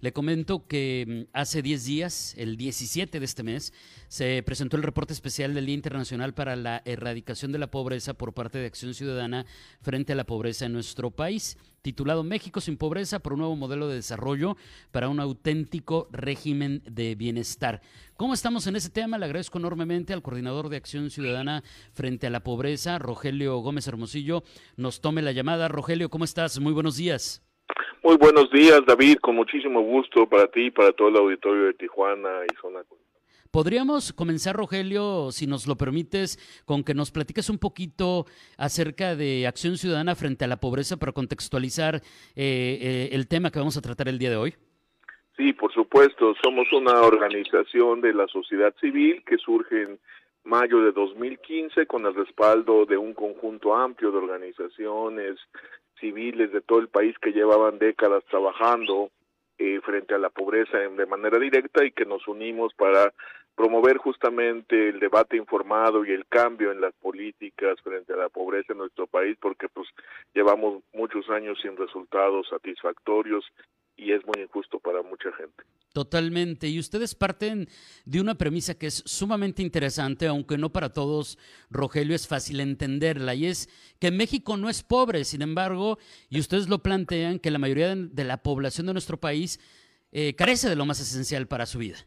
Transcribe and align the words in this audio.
Le 0.00 0.14
comento 0.14 0.66
que 0.66 1.26
mm, 1.30 1.36
hace 1.36 1.60
10 1.60 1.84
días, 1.84 2.34
el 2.38 2.56
17 2.56 3.18
de 3.18 3.24
este 3.24 3.42
mes, 3.42 3.72
se 4.08 4.42
presentó 4.42 4.76
el 4.76 4.82
reporte 4.82 5.12
especial 5.12 5.52
del 5.52 5.66
Día 5.66 5.74
Internacional 5.74 6.32
para 6.32 6.56
la 6.56 6.82
Erradicación 6.86 7.52
de 7.52 7.58
la 7.58 7.70
Pobreza 7.70 8.14
por 8.14 8.32
parte 8.32 8.58
de 8.58 8.66
Acción 8.66 8.94
Ciudadana 8.94 9.44
frente 9.82 10.12
a 10.14 10.16
la 10.16 10.24
pobreza 10.24 10.66
en 10.66 10.72
nuestro 10.72 11.10
país, 11.10 11.58
titulado 11.82 12.24
México 12.24 12.62
sin 12.62 12.78
pobreza 12.78 13.18
por 13.18 13.34
un 13.34 13.40
nuevo 13.40 13.56
modelo 13.56 13.88
de 13.88 13.96
desarrollo 13.96 14.56
para 14.90 15.10
un 15.10 15.20
auténtico 15.20 16.08
régimen 16.12 16.82
de 16.90 17.14
bienestar. 17.14 17.82
¿Cómo 18.16 18.32
estamos 18.32 18.66
en 18.66 18.76
ese 18.76 18.88
tema? 18.88 19.18
Le 19.18 19.26
agradezco 19.26 19.58
enormemente 19.58 20.14
al 20.14 20.22
coordinador 20.22 20.70
de 20.70 20.78
Acción 20.78 21.10
Ciudadana 21.10 21.62
frente 21.92 22.26
a 22.26 22.30
la 22.30 22.42
pobreza, 22.42 22.98
Rogelio 22.98 23.58
Gómez 23.58 23.86
Hermosillo, 23.86 24.44
nos 24.76 25.02
tome 25.02 25.20
la 25.20 25.32
llamada. 25.32 25.68
Rogelio, 25.68 26.08
¿cómo 26.08 26.24
estás? 26.24 26.58
Muy 26.58 26.72
buenos 26.72 26.96
días. 26.96 27.42
Muy 28.02 28.16
buenos 28.16 28.50
días, 28.50 28.80
David, 28.86 29.18
con 29.18 29.36
muchísimo 29.36 29.82
gusto 29.82 30.26
para 30.26 30.46
ti 30.46 30.66
y 30.66 30.70
para 30.70 30.92
todo 30.92 31.08
el 31.08 31.16
auditorio 31.16 31.64
de 31.64 31.74
Tijuana 31.74 32.30
y 32.50 32.56
zona. 32.60 32.80
Podríamos 33.50 34.12
comenzar, 34.14 34.56
Rogelio, 34.56 35.32
si 35.32 35.46
nos 35.46 35.66
lo 35.66 35.76
permites, 35.76 36.38
con 36.64 36.82
que 36.82 36.94
nos 36.94 37.10
platiques 37.10 37.50
un 37.50 37.58
poquito 37.58 38.24
acerca 38.56 39.16
de 39.16 39.46
Acción 39.46 39.76
Ciudadana 39.76 40.14
frente 40.14 40.44
a 40.44 40.48
la 40.48 40.60
pobreza 40.60 40.96
para 40.96 41.12
contextualizar 41.12 41.96
eh, 41.96 42.00
eh, 42.36 43.08
el 43.12 43.28
tema 43.28 43.50
que 43.50 43.58
vamos 43.58 43.76
a 43.76 43.82
tratar 43.82 44.08
el 44.08 44.18
día 44.18 44.30
de 44.30 44.36
hoy. 44.36 44.54
Sí, 45.36 45.52
por 45.52 45.72
supuesto. 45.72 46.34
Somos 46.42 46.72
una 46.72 47.02
organización 47.02 48.00
de 48.00 48.14
la 48.14 48.26
sociedad 48.28 48.74
civil 48.80 49.22
que 49.26 49.36
surge 49.36 49.82
en 49.82 49.98
mayo 50.44 50.82
de 50.82 50.92
2015 50.92 51.86
con 51.86 52.06
el 52.06 52.14
respaldo 52.14 52.86
de 52.86 52.96
un 52.96 53.14
conjunto 53.14 53.74
amplio 53.74 54.10
de 54.10 54.18
organizaciones 54.18 55.38
civiles 55.98 56.52
de 56.52 56.60
todo 56.60 56.78
el 56.78 56.88
país 56.88 57.16
que 57.18 57.32
llevaban 57.32 57.78
décadas 57.78 58.24
trabajando 58.30 59.10
eh, 59.58 59.80
frente 59.84 60.14
a 60.14 60.18
la 60.18 60.30
pobreza 60.30 60.78
de 60.78 61.06
manera 61.06 61.38
directa 61.38 61.84
y 61.84 61.92
que 61.92 62.06
nos 62.06 62.26
unimos 62.26 62.72
para 62.74 63.12
promover 63.54 63.98
justamente 63.98 64.88
el 64.88 65.00
debate 65.00 65.36
informado 65.36 66.04
y 66.04 66.12
el 66.12 66.26
cambio 66.26 66.72
en 66.72 66.80
las 66.80 66.94
políticas 66.94 67.78
frente 67.82 68.14
a 68.14 68.16
la 68.16 68.30
pobreza 68.30 68.72
en 68.72 68.78
nuestro 68.78 69.06
país 69.06 69.36
porque 69.38 69.68
pues 69.68 69.86
llevamos 70.32 70.82
muchos 70.94 71.28
años 71.28 71.58
sin 71.60 71.76
resultados 71.76 72.48
satisfactorios 72.48 73.44
y 74.00 74.12
es 74.12 74.24
muy 74.24 74.42
injusto 74.42 74.78
para 74.78 75.02
mucha 75.02 75.30
gente. 75.32 75.62
Totalmente. 75.92 76.68
Y 76.68 76.78
ustedes 76.78 77.14
parten 77.14 77.68
de 78.06 78.20
una 78.20 78.36
premisa 78.36 78.78
que 78.78 78.86
es 78.86 79.02
sumamente 79.04 79.62
interesante, 79.62 80.26
aunque 80.26 80.56
no 80.56 80.70
para 80.70 80.92
todos, 80.92 81.38
Rogelio, 81.70 82.14
es 82.14 82.26
fácil 82.26 82.60
entenderla, 82.60 83.34
y 83.34 83.46
es 83.46 83.68
que 84.00 84.10
México 84.10 84.56
no 84.56 84.68
es 84.70 84.82
pobre, 84.82 85.24
sin 85.24 85.42
embargo, 85.42 85.98
y 86.30 86.40
ustedes 86.40 86.68
lo 86.68 86.78
plantean, 86.78 87.38
que 87.38 87.50
la 87.50 87.58
mayoría 87.58 87.94
de 87.94 88.24
la 88.24 88.38
población 88.38 88.86
de 88.86 88.94
nuestro 88.94 89.18
país 89.18 89.58
eh, 90.12 90.34
carece 90.34 90.68
de 90.68 90.76
lo 90.76 90.86
más 90.86 91.00
esencial 91.00 91.46
para 91.46 91.66
su 91.66 91.78
vida. 91.78 91.98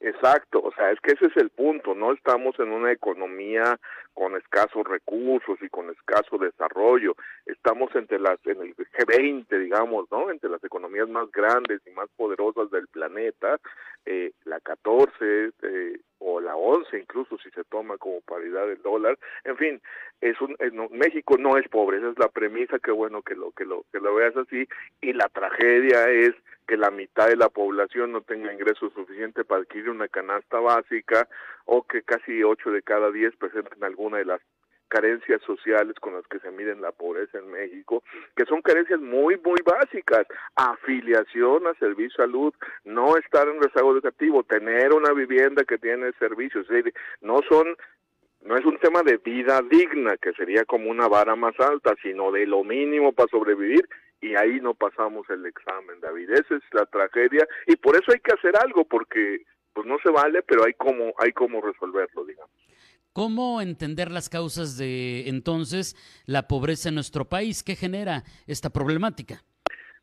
Exacto, 0.00 0.60
o 0.62 0.72
sea, 0.72 0.92
es 0.92 1.00
que 1.00 1.12
ese 1.12 1.26
es 1.26 1.36
el 1.36 1.50
punto, 1.50 1.94
no 1.94 2.12
estamos 2.12 2.54
en 2.60 2.70
una 2.70 2.92
economía 2.92 3.80
con 4.16 4.34
escasos 4.34 4.86
recursos 4.86 5.58
y 5.60 5.68
con 5.68 5.90
escaso 5.90 6.38
desarrollo, 6.38 7.14
estamos 7.44 7.94
entre 7.94 8.18
las 8.18 8.38
en 8.46 8.62
el 8.62 8.74
G20, 8.74 9.46
digamos, 9.58 10.10
¿no? 10.10 10.30
Entre 10.30 10.48
las 10.48 10.64
economías 10.64 11.06
más 11.06 11.30
grandes 11.30 11.82
y 11.86 11.90
más 11.90 12.08
poderosas 12.16 12.70
del 12.70 12.88
planeta, 12.88 13.60
eh, 14.06 14.32
la 14.44 14.58
14 14.60 15.50
eh, 15.62 16.00
o 16.18 16.40
la 16.40 16.56
11 16.56 16.98
incluso 16.98 17.36
si 17.36 17.50
se 17.50 17.62
toma 17.64 17.98
como 17.98 18.22
paridad 18.22 18.66
del 18.66 18.80
dólar, 18.80 19.18
en 19.44 19.56
fin, 19.58 19.82
es 20.22 20.40
un 20.40 20.56
México 20.92 21.36
no 21.38 21.58
es 21.58 21.68
pobre, 21.68 21.98
esa 21.98 22.08
es 22.08 22.18
la 22.18 22.28
premisa, 22.28 22.78
que 22.78 22.92
bueno 22.92 23.20
que 23.20 23.34
lo 23.34 23.52
que 23.52 23.66
lo 23.66 23.84
que 23.92 24.00
lo 24.00 24.14
veas 24.14 24.34
así. 24.34 24.66
Y 25.02 25.12
la 25.12 25.28
tragedia 25.28 26.08
es 26.08 26.34
que 26.66 26.76
la 26.76 26.90
mitad 26.90 27.28
de 27.28 27.36
la 27.36 27.48
población 27.48 28.12
no 28.12 28.22
tenga 28.22 28.52
ingresos 28.52 28.92
suficientes 28.92 29.46
para 29.46 29.62
adquirir 29.62 29.90
una 29.90 30.08
canasta 30.08 30.58
básica 30.58 31.28
o 31.64 31.82
que 31.82 32.02
casi 32.02 32.42
8 32.42 32.70
de 32.70 32.82
cada 32.82 33.10
10 33.10 33.36
presenten 33.36 33.84
alguna 34.06 34.18
de 34.18 34.24
las 34.24 34.40
carencias 34.88 35.42
sociales 35.42 35.96
con 36.00 36.14
las 36.14 36.24
que 36.28 36.38
se 36.38 36.50
miden 36.52 36.80
la 36.80 36.92
pobreza 36.92 37.38
en 37.38 37.50
México, 37.50 38.04
que 38.36 38.44
son 38.44 38.62
carencias 38.62 39.00
muy, 39.00 39.36
muy 39.38 39.58
básicas, 39.64 40.26
afiliación 40.54 41.66
a 41.66 41.74
servicio 41.74 42.16
salud, 42.16 42.54
no 42.84 43.16
estar 43.16 43.48
en 43.48 43.60
rezago 43.60 43.92
educativo, 43.92 44.44
tener 44.44 44.92
una 44.92 45.12
vivienda 45.12 45.64
que 45.64 45.78
tiene 45.78 46.12
servicios, 46.20 46.66
no 47.20 47.40
son 47.48 47.76
no 48.42 48.56
es 48.56 48.64
un 48.64 48.78
tema 48.78 49.02
de 49.02 49.16
vida 49.16 49.60
digna, 49.68 50.16
que 50.18 50.32
sería 50.34 50.64
como 50.64 50.88
una 50.88 51.08
vara 51.08 51.34
más 51.34 51.58
alta, 51.58 51.96
sino 52.00 52.30
de 52.30 52.46
lo 52.46 52.62
mínimo 52.62 53.12
para 53.12 53.28
sobrevivir 53.28 53.88
y 54.20 54.36
ahí 54.36 54.60
no 54.60 54.74
pasamos 54.74 55.28
el 55.30 55.44
examen, 55.46 55.98
David. 56.00 56.30
Esa 56.30 56.54
es 56.54 56.62
la 56.70 56.86
tragedia 56.86 57.44
y 57.66 57.74
por 57.74 57.96
eso 57.96 58.12
hay 58.12 58.20
que 58.20 58.34
hacer 58.34 58.56
algo 58.56 58.84
porque 58.84 59.42
pues 59.72 59.84
no 59.84 59.96
se 59.98 60.10
vale, 60.10 60.42
pero 60.42 60.64
hay 60.64 60.74
como 60.74 61.12
hay 61.18 61.32
como 61.32 61.60
resolverlo, 61.60 62.24
digamos. 62.24 62.54
¿Cómo 63.16 63.62
entender 63.62 64.10
las 64.10 64.28
causas 64.28 64.76
de 64.76 65.30
entonces 65.30 65.96
la 66.26 66.46
pobreza 66.48 66.90
en 66.90 66.96
nuestro 66.96 67.24
país? 67.24 67.62
¿Qué 67.62 67.74
genera 67.74 68.24
esta 68.46 68.68
problemática? 68.68 69.42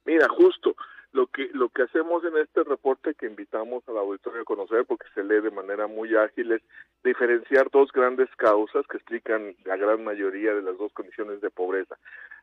Mira, 0.04 0.28
justo 0.30 0.76
lo 1.12 1.28
que 1.28 1.48
lo 1.54 1.70
que 1.70 1.84
hacemos 1.84 2.26
en 2.26 2.36
este 2.38 2.64
reporte 2.64 3.14
que 3.14 3.28
invitamos 3.28 3.88
a 3.88 3.92
la 3.92 4.00
auditoría 4.00 4.42
a 4.42 4.46
conocer 4.46 4.86
porque 4.88 5.06
se 5.14 5.24
lee 5.24 5.42
de 5.42 5.52
manera 5.52 5.86
muy 5.86 6.16
ágil 6.16 6.54
es 6.54 6.64
diferenciar 7.04 7.70
dos 7.72 7.92
grandes 7.92 8.30
causas 8.36 8.84
que 8.88 8.98
explican 8.98 9.56
la 9.64 9.78
gran 9.78 10.04
mayoría 10.04 10.56
de 10.56 10.64
las 10.64 10.76
dos 10.80 10.92
condiciones 10.94 11.40
de 11.40 11.52
pobreza 11.52 11.96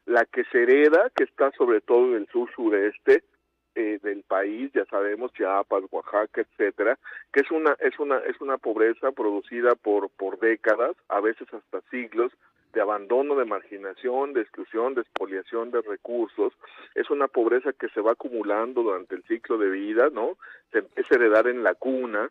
la 0.06 0.25
que 0.25 0.44
se 0.53 0.62
hereda 0.62 1.10
que 1.16 1.25
está 1.25 1.50
sobre 1.59 1.80
todo 1.80 2.06
en 2.10 2.14
el 2.14 2.28
sur 2.28 2.48
sureste 2.54 3.25
eh, 3.75 3.98
del 4.03 4.22
país 4.22 4.70
ya 4.72 4.84
sabemos 4.86 5.32
Chiapas 5.32 5.84
Oaxaca 5.91 6.41
etcétera 6.41 6.98
que 7.32 7.41
es 7.41 7.50
una 7.50 7.76
es 7.81 7.98
una 7.98 8.19
es 8.19 8.41
una 8.41 8.58
pobreza 8.58 9.12
producida 9.12 9.75
por 9.75 10.10
por 10.10 10.38
décadas 10.38 10.97
a 11.08 11.20
veces 11.20 11.47
hasta 11.53 11.80
siglos 11.91 12.32
de 12.72 12.80
abandono, 12.80 13.34
de 13.34 13.44
marginación, 13.44 14.32
de 14.32 14.42
exclusión, 14.42 14.94
de 14.94 15.00
expoliación 15.00 15.70
de 15.70 15.82
recursos. 15.82 16.53
Es 16.94 17.10
una 17.10 17.28
pobreza 17.28 17.72
que 17.72 17.88
se 17.88 18.00
va 18.00 18.12
acumulando 18.12 18.82
durante 18.82 19.16
el 19.16 19.25
ciclo 19.25 19.59
de 19.59 19.70
vida, 19.70 20.09
¿no? 20.12 20.36
Se 20.70 20.78
empieza 20.78 21.14
heredar 21.14 21.48
en 21.48 21.62
la 21.62 21.75
cuna 21.75 22.30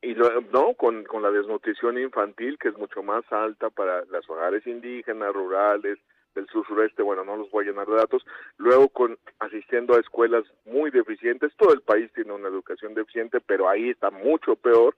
y 0.00 0.14
no 0.14 0.74
con, 0.74 1.04
con 1.04 1.22
la 1.22 1.30
desnutrición 1.30 1.98
infantil 1.98 2.58
que 2.58 2.68
es 2.68 2.76
mucho 2.76 3.02
más 3.02 3.24
alta 3.30 3.70
para 3.70 4.04
las 4.06 4.28
hogares 4.28 4.66
indígenas, 4.66 5.32
rurales, 5.32 5.98
del 6.34 6.46
sur 6.48 6.66
sureste, 6.66 7.02
bueno, 7.02 7.24
no 7.24 7.36
los 7.36 7.50
voy 7.50 7.64
a 7.64 7.70
llenar 7.70 7.86
de 7.86 7.96
datos, 7.96 8.24
luego 8.56 8.88
con 8.88 9.18
asistiendo 9.38 9.94
a 9.94 10.00
escuelas 10.00 10.44
muy 10.64 10.90
deficientes, 10.90 11.52
todo 11.56 11.72
el 11.74 11.80
país 11.82 12.10
tiene 12.14 12.32
una 12.32 12.48
educación 12.48 12.94
deficiente, 12.94 13.40
pero 13.40 13.68
ahí 13.68 13.90
está 13.90 14.10
mucho 14.10 14.56
peor, 14.56 14.94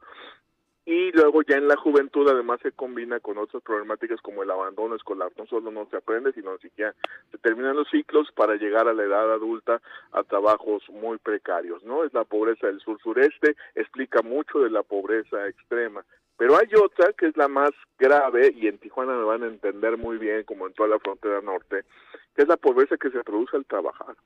y 0.87 1.13
luego 1.13 1.43
ya 1.43 1.57
en 1.57 1.67
la 1.67 1.77
juventud 1.77 2.29
además 2.29 2.61
se 2.63 2.73
combina 2.73 3.19
con 3.21 3.39
otras 3.39 3.63
problemáticas 3.63 4.21
como 4.21 4.43
el 4.43 4.51
abandono 4.51 4.95
escolar, 4.97 5.33
no 5.39 5.47
solo 5.47 5.71
no 5.71 5.87
se 5.91 5.97
aprende, 5.97 6.33
sino 6.33 6.59
siquiera 6.59 6.95
se 7.31 7.39
terminan 7.39 7.77
los 7.77 7.89
ciclos 7.89 8.31
para 8.33 8.57
llegar 8.57 8.87
a 8.87 8.93
la 8.93 9.05
edad 9.05 9.33
adulta 9.33 9.81
a 10.13 10.23
trabajos 10.25 10.83
muy 10.91 11.17
precarios, 11.19 11.83
¿no? 11.85 12.05
Es 12.05 12.13
la 12.13 12.25
pobreza 12.25 12.67
del 12.67 12.81
sur 12.81 13.01
sureste, 13.01 13.57
explica 13.75 14.21
mucho 14.23 14.59
de 14.59 14.71
la 14.71 14.83
pobreza 14.83 15.49
extrema. 15.49 16.05
Pero 16.37 16.57
hay 16.57 16.69
otra 16.77 17.13
que 17.13 17.27
es 17.27 17.37
la 17.37 17.49
más 17.49 17.71
grave 17.99 18.53
y 18.55 18.67
en 18.67 18.79
Tijuana 18.79 19.15
me 19.15 19.25
van 19.25 19.43
a 19.45 19.47
entender 19.47 19.97
muy 19.97 20.19
bien 20.19 20.43
como 20.43 20.67
en 20.67 20.75
toda 20.75 20.89
la 20.89 20.99
frontera 20.99 21.41
norte, 21.41 21.85
que 22.35 22.43
es 22.43 22.49
la 22.49 22.57
pobreza 22.57 22.97
que 22.97 23.11
se 23.11 23.23
produce 23.23 23.57
al 23.57 23.65
trabajar. 23.65 24.17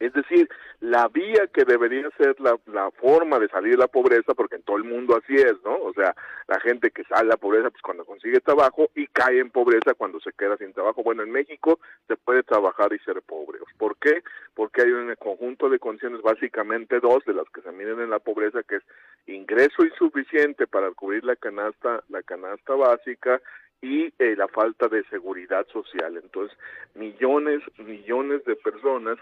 Es 0.00 0.14
decir, 0.14 0.48
la 0.80 1.08
vía 1.08 1.46
que 1.52 1.64
debería 1.66 2.08
ser 2.16 2.34
la, 2.40 2.58
la, 2.72 2.90
forma 2.90 3.38
de 3.38 3.48
salir 3.48 3.72
de 3.72 3.78
la 3.78 3.86
pobreza, 3.86 4.32
porque 4.34 4.56
en 4.56 4.62
todo 4.62 4.78
el 4.78 4.84
mundo 4.84 5.14
así 5.14 5.34
es, 5.34 5.54
¿no? 5.62 5.76
O 5.76 5.92
sea, 5.92 6.14
la 6.48 6.58
gente 6.60 6.90
que 6.90 7.04
sale 7.04 7.24
de 7.24 7.28
la 7.28 7.36
pobreza, 7.36 7.70
pues 7.70 7.82
cuando 7.82 8.06
consigue 8.06 8.40
trabajo 8.40 8.90
y 8.94 9.06
cae 9.08 9.38
en 9.40 9.50
pobreza 9.50 9.92
cuando 9.92 10.18
se 10.20 10.32
queda 10.32 10.56
sin 10.56 10.72
trabajo. 10.72 11.02
Bueno, 11.02 11.22
en 11.22 11.30
México 11.30 11.78
se 12.08 12.16
puede 12.16 12.42
trabajar 12.42 12.92
y 12.94 12.98
ser 13.00 13.20
pobre. 13.20 13.58
¿Por 13.76 13.96
qué? 13.98 14.22
Porque 14.54 14.82
hay 14.82 14.90
un 14.90 15.14
conjunto 15.16 15.68
de 15.68 15.78
condiciones, 15.78 16.22
básicamente 16.22 16.98
dos, 16.98 17.22
de 17.26 17.34
las 17.34 17.48
que 17.50 17.60
se 17.60 17.70
miden 17.70 18.00
en 18.00 18.08
la 18.10 18.18
pobreza, 18.18 18.62
que 18.62 18.76
es 18.76 18.82
ingreso 19.26 19.84
insuficiente 19.84 20.66
para 20.66 20.90
cubrir 20.92 21.24
la 21.24 21.36
canasta, 21.36 22.02
la 22.08 22.22
canasta 22.22 22.74
básica 22.74 23.40
y 23.82 24.12
eh, 24.18 24.34
la 24.36 24.48
falta 24.48 24.88
de 24.88 25.04
seguridad 25.04 25.66
social. 25.68 26.16
Entonces, 26.16 26.56
millones, 26.94 27.62
millones 27.78 28.44
de 28.44 28.56
personas 28.56 29.18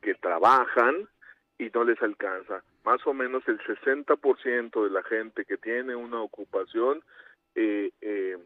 que 0.00 0.14
trabajan 0.14 1.08
y 1.58 1.70
no 1.74 1.84
les 1.84 2.00
alcanza. 2.02 2.62
Más 2.84 3.06
o 3.06 3.12
menos 3.12 3.46
el 3.46 3.58
60% 3.60 4.84
de 4.84 4.90
la 4.90 5.02
gente 5.02 5.44
que 5.44 5.58
tiene 5.58 5.94
una 5.94 6.20
ocupación, 6.20 7.02
eh, 7.54 7.90
eh, 8.00 8.38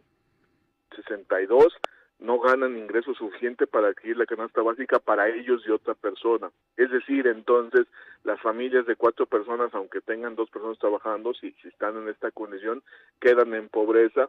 62, 0.97 1.73
no 2.21 2.41
ganan 2.41 2.77
ingreso 2.77 3.15
suficiente 3.15 3.67
para 3.67 3.89
adquirir 3.89 4.17
la 4.17 4.27
canasta 4.27 4.63
básica 4.63 4.99
para 4.99 5.29
ellos 5.29 5.63
y 5.67 5.71
otra 5.71 5.95
persona. 5.95 6.51
Es 6.77 6.91
decir, 6.91 7.27
entonces, 7.27 7.87
las 8.23 8.41
familias 8.41 8.87
de 8.87 8.97
cuatro 8.97 9.27
personas, 9.27 9.73
aunque 9.75 10.01
tengan 10.01 10.35
dos 10.35 10.49
personas 10.51 10.79
trabajando, 10.79 11.35
si, 11.35 11.53
si 11.63 11.69
están 11.69 11.97
en 11.97 12.09
esta 12.09 12.31
condición, 12.31 12.83
quedan 13.21 13.55
en 13.55 13.69
pobreza. 13.69 14.29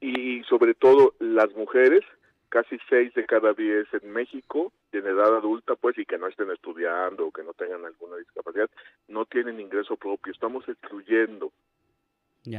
Y 0.00 0.42
sobre 0.44 0.74
todo 0.74 1.14
las 1.20 1.52
mujeres, 1.54 2.04
casi 2.52 2.78
seis 2.90 3.14
de 3.14 3.24
cada 3.24 3.54
diez 3.54 3.86
en 3.94 4.12
México, 4.12 4.74
en 4.92 5.06
edad 5.06 5.34
adulta, 5.34 5.74
pues, 5.74 5.96
y 5.96 6.04
que 6.04 6.18
no 6.18 6.26
estén 6.26 6.50
estudiando 6.50 7.26
o 7.26 7.32
que 7.32 7.42
no 7.42 7.54
tengan 7.54 7.86
alguna 7.86 8.18
discapacidad, 8.18 8.68
no 9.08 9.24
tienen 9.24 9.58
ingreso 9.58 9.96
propio. 9.96 10.30
Estamos 10.34 10.68
excluyendo 10.68 11.50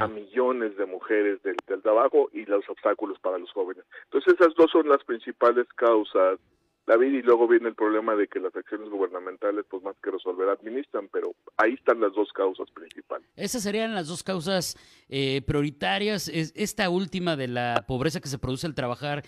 a 0.00 0.08
millones 0.08 0.76
de 0.76 0.86
mujeres 0.86 1.40
del, 1.44 1.56
del, 1.68 1.80
trabajo 1.80 2.28
y 2.32 2.44
los 2.46 2.68
obstáculos 2.68 3.20
para 3.20 3.38
los 3.38 3.52
jóvenes. 3.52 3.84
Entonces 4.04 4.34
esas 4.34 4.52
dos 4.56 4.70
son 4.72 4.88
las 4.88 5.04
principales 5.04 5.68
causas, 5.76 6.40
David, 6.86 7.12
y 7.12 7.22
luego 7.22 7.46
viene 7.46 7.68
el 7.68 7.74
problema 7.76 8.16
de 8.16 8.26
que 8.26 8.40
las 8.40 8.56
acciones 8.56 8.88
gubernamentales, 8.88 9.64
pues 9.70 9.82
más 9.84 9.94
que 10.02 10.10
resolver, 10.10 10.48
administran, 10.48 11.08
pero 11.12 11.34
ahí 11.58 11.74
están 11.74 12.00
las 12.00 12.14
dos 12.14 12.32
causas 12.32 12.68
principales. 12.72 13.28
Esas 13.36 13.62
serían 13.62 13.94
las 13.94 14.08
dos 14.08 14.24
causas 14.24 14.76
eh, 15.08 15.40
prioritarias. 15.46 16.28
Es, 16.28 16.52
esta 16.56 16.90
última 16.90 17.36
de 17.36 17.48
la 17.48 17.84
pobreza 17.86 18.20
que 18.20 18.28
se 18.28 18.38
produce 18.38 18.66
al 18.66 18.74
trabajar 18.74 19.22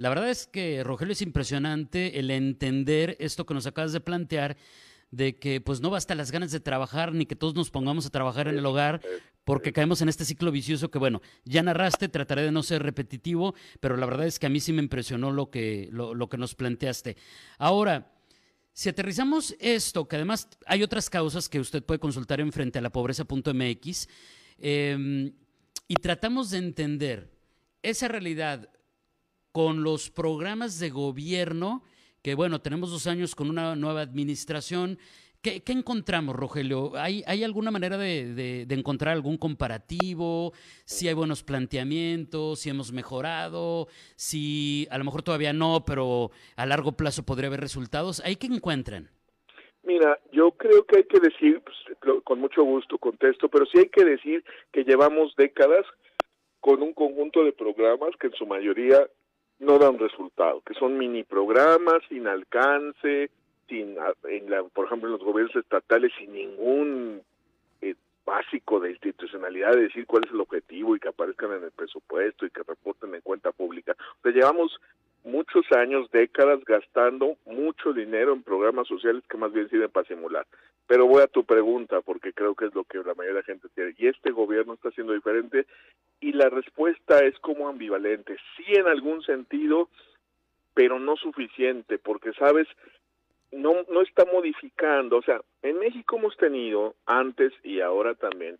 la 0.00 0.08
verdad 0.08 0.30
es 0.30 0.46
que, 0.46 0.82
Rogelio, 0.82 1.12
es 1.12 1.20
impresionante 1.20 2.18
el 2.18 2.30
entender 2.30 3.18
esto 3.20 3.44
que 3.44 3.52
nos 3.52 3.66
acabas 3.66 3.92
de 3.92 4.00
plantear, 4.00 4.56
de 5.10 5.38
que 5.38 5.60
pues 5.60 5.82
no 5.82 5.90
basta 5.90 6.14
las 6.14 6.30
ganas 6.30 6.50
de 6.52 6.58
trabajar 6.58 7.12
ni 7.12 7.26
que 7.26 7.36
todos 7.36 7.54
nos 7.54 7.70
pongamos 7.70 8.06
a 8.06 8.10
trabajar 8.10 8.48
en 8.48 8.56
el 8.56 8.64
hogar 8.64 9.02
porque 9.44 9.74
caemos 9.74 10.00
en 10.00 10.08
este 10.08 10.24
ciclo 10.24 10.50
vicioso 10.50 10.90
que 10.90 10.98
bueno, 10.98 11.20
ya 11.44 11.62
narraste, 11.62 12.08
trataré 12.08 12.40
de 12.44 12.50
no 12.50 12.62
ser 12.62 12.82
repetitivo, 12.82 13.54
pero 13.80 13.98
la 13.98 14.06
verdad 14.06 14.26
es 14.26 14.38
que 14.38 14.46
a 14.46 14.48
mí 14.48 14.58
sí 14.58 14.72
me 14.72 14.80
impresionó 14.80 15.32
lo 15.32 15.50
que, 15.50 15.90
lo, 15.92 16.28
que 16.30 16.38
nos 16.38 16.54
planteaste. 16.54 17.18
Ahora, 17.58 18.10
si 18.72 18.88
aterrizamos 18.88 19.54
esto, 19.60 20.08
que 20.08 20.16
además 20.16 20.48
hay 20.64 20.82
otras 20.82 21.10
causas 21.10 21.46
que 21.46 21.60
usted 21.60 21.84
puede 21.84 22.00
consultar 22.00 22.40
en 22.40 22.52
frente 22.52 22.78
a 22.78 22.82
la 22.82 22.88
pobreza.mx, 22.88 24.08
em, 24.56 25.34
y 25.88 25.94
tratamos 25.96 26.48
de 26.48 26.56
entender 26.56 27.30
esa 27.82 28.08
realidad 28.08 28.70
con 29.52 29.82
los 29.82 30.10
programas 30.10 30.78
de 30.78 30.90
gobierno, 30.90 31.82
que 32.22 32.34
bueno, 32.34 32.60
tenemos 32.60 32.90
dos 32.90 33.06
años 33.06 33.34
con 33.34 33.50
una 33.50 33.74
nueva 33.76 34.02
administración. 34.02 34.98
¿Qué, 35.42 35.62
encontramos, 35.68 36.36
Rogelio? 36.36 36.92
¿Hay, 36.96 37.24
¿Hay, 37.26 37.44
alguna 37.44 37.70
manera 37.70 37.96
de, 37.96 38.66
encontrar 38.68 39.14
algún 39.14 39.38
comparativo? 39.38 40.52
Si 40.84 41.08
hay 41.08 41.14
buenos 41.14 41.42
planteamientos, 41.42 42.60
si 42.60 42.68
hemos 42.68 42.92
mejorado, 42.92 43.88
si 44.16 44.86
a 44.90 44.98
lo 44.98 45.04
mejor 45.04 45.22
todavía 45.22 45.54
no, 45.54 45.82
pero 45.86 46.30
a 46.56 46.66
largo 46.66 46.92
plazo 46.92 47.24
podría 47.24 47.48
haber 47.48 47.60
resultados. 47.60 48.20
¿Hay 48.22 48.36
qué 48.36 48.48
encuentran? 48.48 49.08
Mira, 49.82 50.20
yo 50.30 50.50
creo 50.52 50.84
que 50.84 50.98
hay 50.98 51.04
que 51.04 51.20
decir, 51.20 51.62
pues, 51.62 52.22
con 52.22 52.38
mucho 52.38 52.62
gusto 52.62 52.98
contesto, 52.98 53.48
pero 53.48 53.64
sí 53.64 53.78
hay 53.78 53.88
que 53.88 54.04
decir 54.04 54.44
que 54.72 54.84
llevamos 54.84 55.34
décadas 55.36 55.86
con 56.60 56.82
un 56.82 56.92
conjunto 56.92 57.44
de 57.44 57.52
programas 57.52 58.10
que 58.20 58.26
en 58.26 58.34
su 58.34 58.46
mayoría 58.46 59.08
no 59.60 59.78
dan 59.78 59.98
resultado, 59.98 60.62
que 60.62 60.74
son 60.74 60.98
mini 60.98 61.22
programas 61.22 62.02
sin 62.08 62.26
alcance, 62.26 63.30
sin, 63.68 63.96
en 64.24 64.50
la, 64.50 64.64
por 64.64 64.86
ejemplo, 64.86 65.08
en 65.08 65.12
los 65.12 65.22
gobiernos 65.22 65.54
estatales 65.54 66.12
sin 66.18 66.32
ningún 66.32 67.22
eh, 67.82 67.94
básico 68.24 68.80
de 68.80 68.90
institucionalidad, 68.90 69.72
de 69.72 69.82
decir 69.82 70.06
cuál 70.06 70.24
es 70.24 70.32
el 70.32 70.40
objetivo 70.40 70.96
y 70.96 71.00
que 71.00 71.08
aparezcan 71.08 71.52
en 71.52 71.64
el 71.64 71.70
presupuesto 71.70 72.46
y 72.46 72.50
que 72.50 72.62
reporten 72.62 73.14
en 73.14 73.20
cuenta 73.20 73.52
pública. 73.52 73.94
O 74.18 74.22
sea, 74.22 74.32
llevamos 74.32 74.80
muchos 75.24 75.64
años, 75.72 76.10
décadas 76.10 76.64
gastando 76.64 77.36
mucho 77.46 77.92
dinero 77.92 78.32
en 78.32 78.42
programas 78.42 78.88
sociales 78.88 79.22
que 79.28 79.36
más 79.36 79.52
bien 79.52 79.68
sirven 79.68 79.90
para 79.90 80.06
simular. 80.06 80.46
Pero 80.86 81.06
voy 81.06 81.22
a 81.22 81.28
tu 81.28 81.44
pregunta 81.44 82.00
porque 82.00 82.32
creo 82.32 82.54
que 82.54 82.66
es 82.66 82.74
lo 82.74 82.84
que 82.84 82.98
la 82.98 83.14
mayoría 83.14 83.34
de 83.34 83.40
la 83.40 83.42
gente 83.44 83.68
quiere. 83.74 83.94
Y 83.96 84.08
este 84.08 84.32
gobierno 84.32 84.74
está 84.74 84.88
haciendo 84.88 85.12
diferente 85.12 85.66
y 86.20 86.32
la 86.32 86.48
respuesta 86.48 87.18
es 87.24 87.38
como 87.38 87.68
ambivalente. 87.68 88.36
Sí 88.56 88.64
en 88.68 88.86
algún 88.86 89.22
sentido, 89.22 89.88
pero 90.74 90.98
no 90.98 91.16
suficiente 91.16 91.98
porque, 91.98 92.32
¿sabes? 92.32 92.66
No, 93.52 93.84
no 93.88 94.02
está 94.02 94.24
modificando. 94.24 95.18
O 95.18 95.22
sea, 95.22 95.40
en 95.62 95.78
México 95.78 96.16
hemos 96.16 96.36
tenido 96.36 96.94
antes 97.06 97.52
y 97.62 97.80
ahora 97.80 98.14
también 98.14 98.58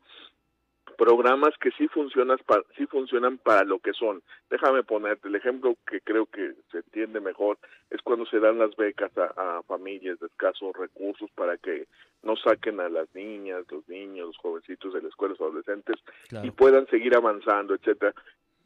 programas 1.01 1.55
que 1.59 1.71
sí 1.79 1.89
funcionan 1.89 2.37
para, 2.45 2.63
sí 2.77 2.85
funcionan 2.85 3.39
para 3.39 3.65
lo 3.65 3.79
que 3.79 3.95
son. 3.95 4.23
Déjame 4.51 4.83
ponerte 4.83 5.29
el 5.29 5.35
ejemplo 5.35 5.75
que 5.89 6.03
creo 6.03 6.27
que 6.27 6.53
se 6.71 6.77
entiende 6.77 7.21
mejor 7.21 7.57
es 7.89 8.03
cuando 8.03 8.27
se 8.27 8.39
dan 8.39 8.59
las 8.59 8.77
becas 8.77 9.11
a, 9.17 9.63
familias 9.67 10.21
de 10.21 10.27
escasos 10.27 10.77
recursos 10.77 11.31
para 11.35 11.57
que 11.57 11.87
no 12.23 12.37
saquen 12.37 12.81
a 12.81 12.91
las 12.91 13.09
niñas, 13.15 13.65
los 13.71 13.89
niños, 13.89 14.27
los 14.27 14.37
jovencitos 14.37 14.93
de 14.93 15.01
las 15.01 15.09
escuelas 15.09 15.41
adolescentes 15.41 15.97
y 16.43 16.51
puedan 16.51 16.87
seguir 16.89 17.17
avanzando, 17.17 17.75
etcétera. 17.75 18.13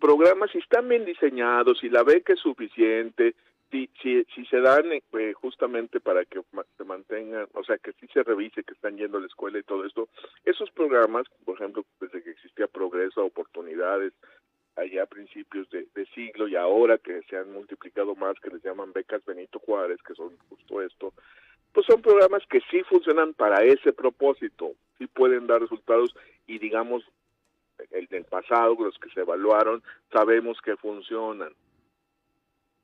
Programas 0.01 0.51
si 0.51 0.59
están 0.59 0.89
bien 0.89 1.05
diseñados, 1.05 1.79
si 1.79 1.89
la 1.89 2.03
beca 2.03 2.33
es 2.33 2.41
suficiente, 2.41 3.37
si, 4.01 4.25
si, 4.35 4.47
se 4.47 4.61
dan 4.61 4.93
eh, 4.93 5.33
justamente 5.35 5.99
para 5.99 6.25
que 6.25 6.41
se 6.77 6.85
mantengan, 6.85 7.49
o 7.55 7.65
sea, 7.65 7.77
que 7.79 7.93
sí 7.95 8.07
se 8.13 8.23
revise 8.23 8.63
que 8.63 8.75
están 8.75 8.97
yendo 8.97 9.19
a 9.19 9.21
la 9.21 9.27
escuela 9.27 9.59
y 9.59 9.65
todo 9.65 9.85
esto, 9.85 10.09
esos 10.45 10.71
programas, 10.71 11.27
por 11.45 11.57
ejemplo, 11.57 11.85
desde 12.01 12.23
que 12.23 12.31
existía 12.31 12.69
Progreso, 12.69 13.25
Oportunidades, 13.25 14.13
allá 14.77 15.03
a 15.03 15.07
principios 15.07 15.69
de, 15.71 15.87
siglo 16.15 16.47
y 16.47 16.55
ahora 16.55 16.99
que 16.99 17.23
se 17.23 17.37
han 17.37 17.53
multiplicado 17.53 18.15
más, 18.15 18.39
que 18.41 18.51
les 18.51 18.63
llaman 18.63 18.93
becas 18.93 19.25
Benito 19.25 19.59
Juárez, 19.59 20.01
que 20.07 20.15
son 20.15 20.37
justo 20.49 20.81
esto, 20.81 21.13
pues 21.73 21.87
son 21.87 22.01
programas 22.01 22.45
que 22.49 22.61
sí 22.71 22.83
funcionan 22.85 23.35
para 23.35 23.65
ese 23.65 23.93
propósito, 23.93 24.73
sí 24.99 25.09
pueden 25.09 25.49
dar 25.49 25.61
resultados 25.61 26.15
y 26.47 26.59
digamos, 26.59 27.05
el 27.91 28.07
del 28.07 28.25
pasado, 28.25 28.77
los 28.79 28.99
que 28.99 29.11
se 29.11 29.21
evaluaron, 29.21 29.83
sabemos 30.13 30.61
que 30.61 30.77
funcionan 30.77 31.53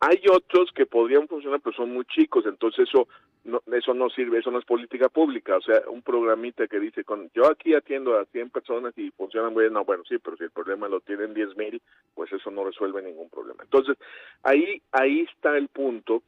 hay 0.00 0.22
otros 0.32 0.70
que 0.74 0.86
podrían 0.86 1.28
funcionar, 1.28 1.60
pero 1.60 1.76
son 1.76 1.92
muy 1.92 2.06
chicos, 2.06 2.46
entonces 2.46 2.88
eso 2.88 3.06
no, 3.44 3.62
eso 3.72 3.92
no 3.92 4.08
sirve, 4.08 4.38
eso 4.38 4.50
no 4.50 4.58
es 4.58 4.64
política 4.64 5.10
pública, 5.10 5.58
o 5.58 5.60
sea, 5.60 5.82
un 5.88 6.00
programita 6.00 6.66
que 6.66 6.80
dice, 6.80 7.04
con 7.04 7.30
yo 7.34 7.46
aquí 7.46 7.74
atiendo 7.74 8.18
a 8.18 8.24
100 8.24 8.48
personas 8.48 8.96
y 8.96 9.10
funcionan 9.10 9.52
muy 9.52 9.64
bien, 9.64 9.74
no, 9.74 9.84
bueno, 9.84 10.02
sí, 10.08 10.16
pero 10.18 10.38
si 10.38 10.44
el 10.44 10.50
problema 10.50 10.88
lo 10.88 11.00
tienen 11.00 11.34
10 11.34 11.56
mil, 11.56 11.82
pues 12.14 12.32
eso 12.32 12.50
no 12.50 12.64
resuelve 12.64 13.02
ningún 13.02 13.28
problema. 13.28 13.62
Entonces, 13.62 13.98
ahí, 14.42 14.80
ahí 14.92 15.20
está 15.20 15.58
el 15.58 15.68
punto, 15.68 16.22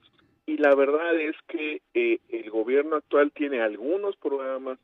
y 0.45 0.59
la 0.59 0.75
verdad 0.75 1.19
es 1.19 1.37
que 1.49 1.81
eh, 1.95 2.19
el 2.29 2.51
gobierno 2.51 2.97
actual 2.97 3.33
tiene 3.33 3.63
algunos 3.63 4.17
programas 4.17 4.79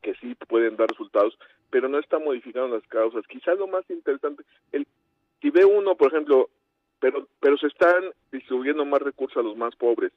que 0.00 0.14
sí 0.14 0.34
pueden 0.48 0.76
dar 0.76 0.88
resultados, 0.88 1.38
pero 1.68 1.88
no 1.88 1.98
está 1.98 2.18
modificando 2.18 2.74
las 2.74 2.86
causas. 2.86 3.26
Quizás 3.26 3.58
lo 3.58 3.66
más 3.66 3.84
interesante, 3.90 4.44
el, 4.72 4.86
si 5.42 5.50
ve 5.50 5.64
uno, 5.64 5.96
por 5.96 6.08
ejemplo, 6.08 6.48
pero, 7.00 7.28
pero 7.40 7.56
se 7.58 7.68
están 7.68 8.12
distribuyendo 8.32 8.84
más 8.84 9.02
recursos 9.02 9.36
a 9.36 9.46
los 9.46 9.56
más 9.56 9.74
pobres. 9.76 10.12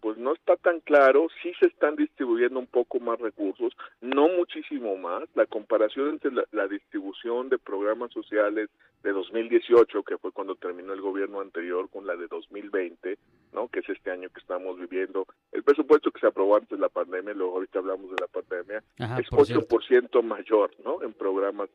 Pues 0.00 0.18
no 0.18 0.34
está 0.34 0.56
tan 0.56 0.80
claro, 0.80 1.28
sí 1.42 1.52
se 1.58 1.66
están 1.66 1.96
distribuyendo 1.96 2.58
un 2.58 2.66
poco 2.66 3.00
más 3.00 3.18
recursos, 3.18 3.74
no 4.02 4.28
muchísimo 4.28 4.98
más. 4.98 5.22
La 5.34 5.46
comparación 5.46 6.10
entre 6.10 6.30
la, 6.52 6.68
distribución 6.68 7.48
de 7.48 7.56
programas 7.56 8.12
sociales 8.12 8.68
de 9.02 9.12
2018, 9.12 10.02
que 10.02 10.18
fue 10.18 10.30
cuando 10.30 10.56
terminó 10.56 10.92
el 10.92 11.00
gobierno 11.00 11.40
anterior, 11.40 11.88
con 11.88 12.06
la 12.06 12.16
de 12.16 12.26
2020, 12.26 13.16
¿no? 13.54 13.68
que 13.68 13.80
es 13.80 13.88
este 13.88 14.10
año 14.10 14.28
que 14.28 14.40
estamos 14.40 14.78
viviendo, 14.78 15.26
el 15.52 15.62
presupuesto 15.62 16.10
que 16.10 16.20
se 16.20 16.26
aprobó 16.26 16.56
antes 16.56 16.70
de 16.70 16.82
la 16.82 16.90
pandemia, 16.90 17.32
luego 17.32 17.54
ahorita 17.54 17.78
hablamos 17.78 18.10
de 18.10 18.16
la 18.20 18.26
pandemia, 18.26 18.84
es 19.18 19.30
8% 19.30 20.22
mayor 20.22 20.70
¿no? 20.84 21.02
en 21.02 21.14
programas 21.14 21.70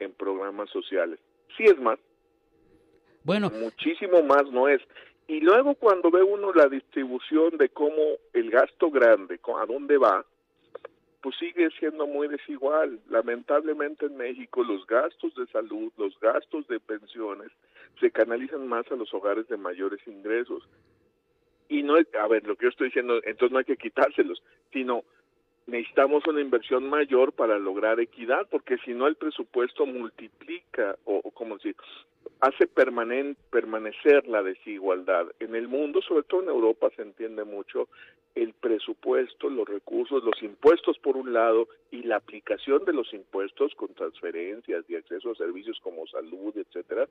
en 0.00 0.12
programas 0.12 0.68
sociales. 0.70 1.20
Sí 1.56 1.64
es 1.64 1.78
más, 1.78 1.98
bueno. 3.24 3.50
Muchísimo 3.50 4.22
más 4.22 4.44
no 4.50 4.68
es. 4.68 4.80
Y 5.28 5.40
luego 5.40 5.74
cuando 5.74 6.10
ve 6.10 6.22
uno 6.22 6.52
la 6.52 6.68
distribución 6.68 7.56
de 7.56 7.68
cómo 7.68 8.02
el 8.32 8.50
gasto 8.50 8.90
grande, 8.90 9.38
a 9.56 9.66
dónde 9.66 9.96
va, 9.96 10.24
pues 11.22 11.36
sigue 11.38 11.70
siendo 11.78 12.06
muy 12.06 12.28
desigual. 12.28 12.98
Lamentablemente 13.08 14.06
en 14.06 14.16
México 14.16 14.64
los 14.64 14.86
gastos 14.86 15.34
de 15.34 15.46
salud, 15.46 15.92
los 15.96 16.18
gastos 16.18 16.66
de 16.68 16.80
pensiones 16.80 17.50
se 18.00 18.10
canalizan 18.10 18.66
más 18.66 18.90
a 18.90 18.96
los 18.96 19.12
hogares 19.12 19.46
de 19.48 19.56
mayores 19.56 20.00
ingresos. 20.06 20.66
Y 21.68 21.82
no, 21.82 21.94
a 21.94 22.28
ver, 22.28 22.44
lo 22.46 22.56
que 22.56 22.64
yo 22.64 22.70
estoy 22.70 22.88
diciendo, 22.88 23.20
entonces 23.22 23.52
no 23.52 23.58
hay 23.58 23.64
que 23.64 23.76
quitárselos, 23.76 24.42
sino 24.72 25.04
necesitamos 25.66 26.26
una 26.26 26.40
inversión 26.40 26.88
mayor 26.88 27.32
para 27.32 27.58
lograr 27.58 28.00
equidad, 28.00 28.46
porque 28.50 28.78
si 28.84 28.92
no 28.92 29.06
el 29.06 29.16
presupuesto 29.16 29.86
multiplica 29.86 30.96
o, 31.04 31.20
o 31.22 31.30
como 31.30 31.56
decir, 31.56 31.76
hace 32.40 32.66
permanecer 32.66 34.26
la 34.26 34.42
desigualdad. 34.42 35.26
En 35.40 35.54
el 35.54 35.68
mundo, 35.68 36.00
sobre 36.02 36.24
todo 36.24 36.42
en 36.42 36.48
Europa, 36.48 36.88
se 36.96 37.02
entiende 37.02 37.44
mucho 37.44 37.88
el 38.34 38.52
presupuesto, 38.54 39.50
los 39.50 39.68
recursos, 39.68 40.22
los 40.22 40.42
impuestos 40.42 40.98
por 40.98 41.16
un 41.16 41.32
lado 41.32 41.68
y 41.90 42.02
la 42.02 42.16
aplicación 42.16 42.84
de 42.84 42.92
los 42.92 43.12
impuestos 43.12 43.74
con 43.74 43.92
transferencias 43.94 44.84
y 44.88 44.94
acceso 44.94 45.32
a 45.32 45.34
servicios 45.34 45.78
como 45.82 46.06
salud, 46.06 46.56
etcétera, 46.56 47.08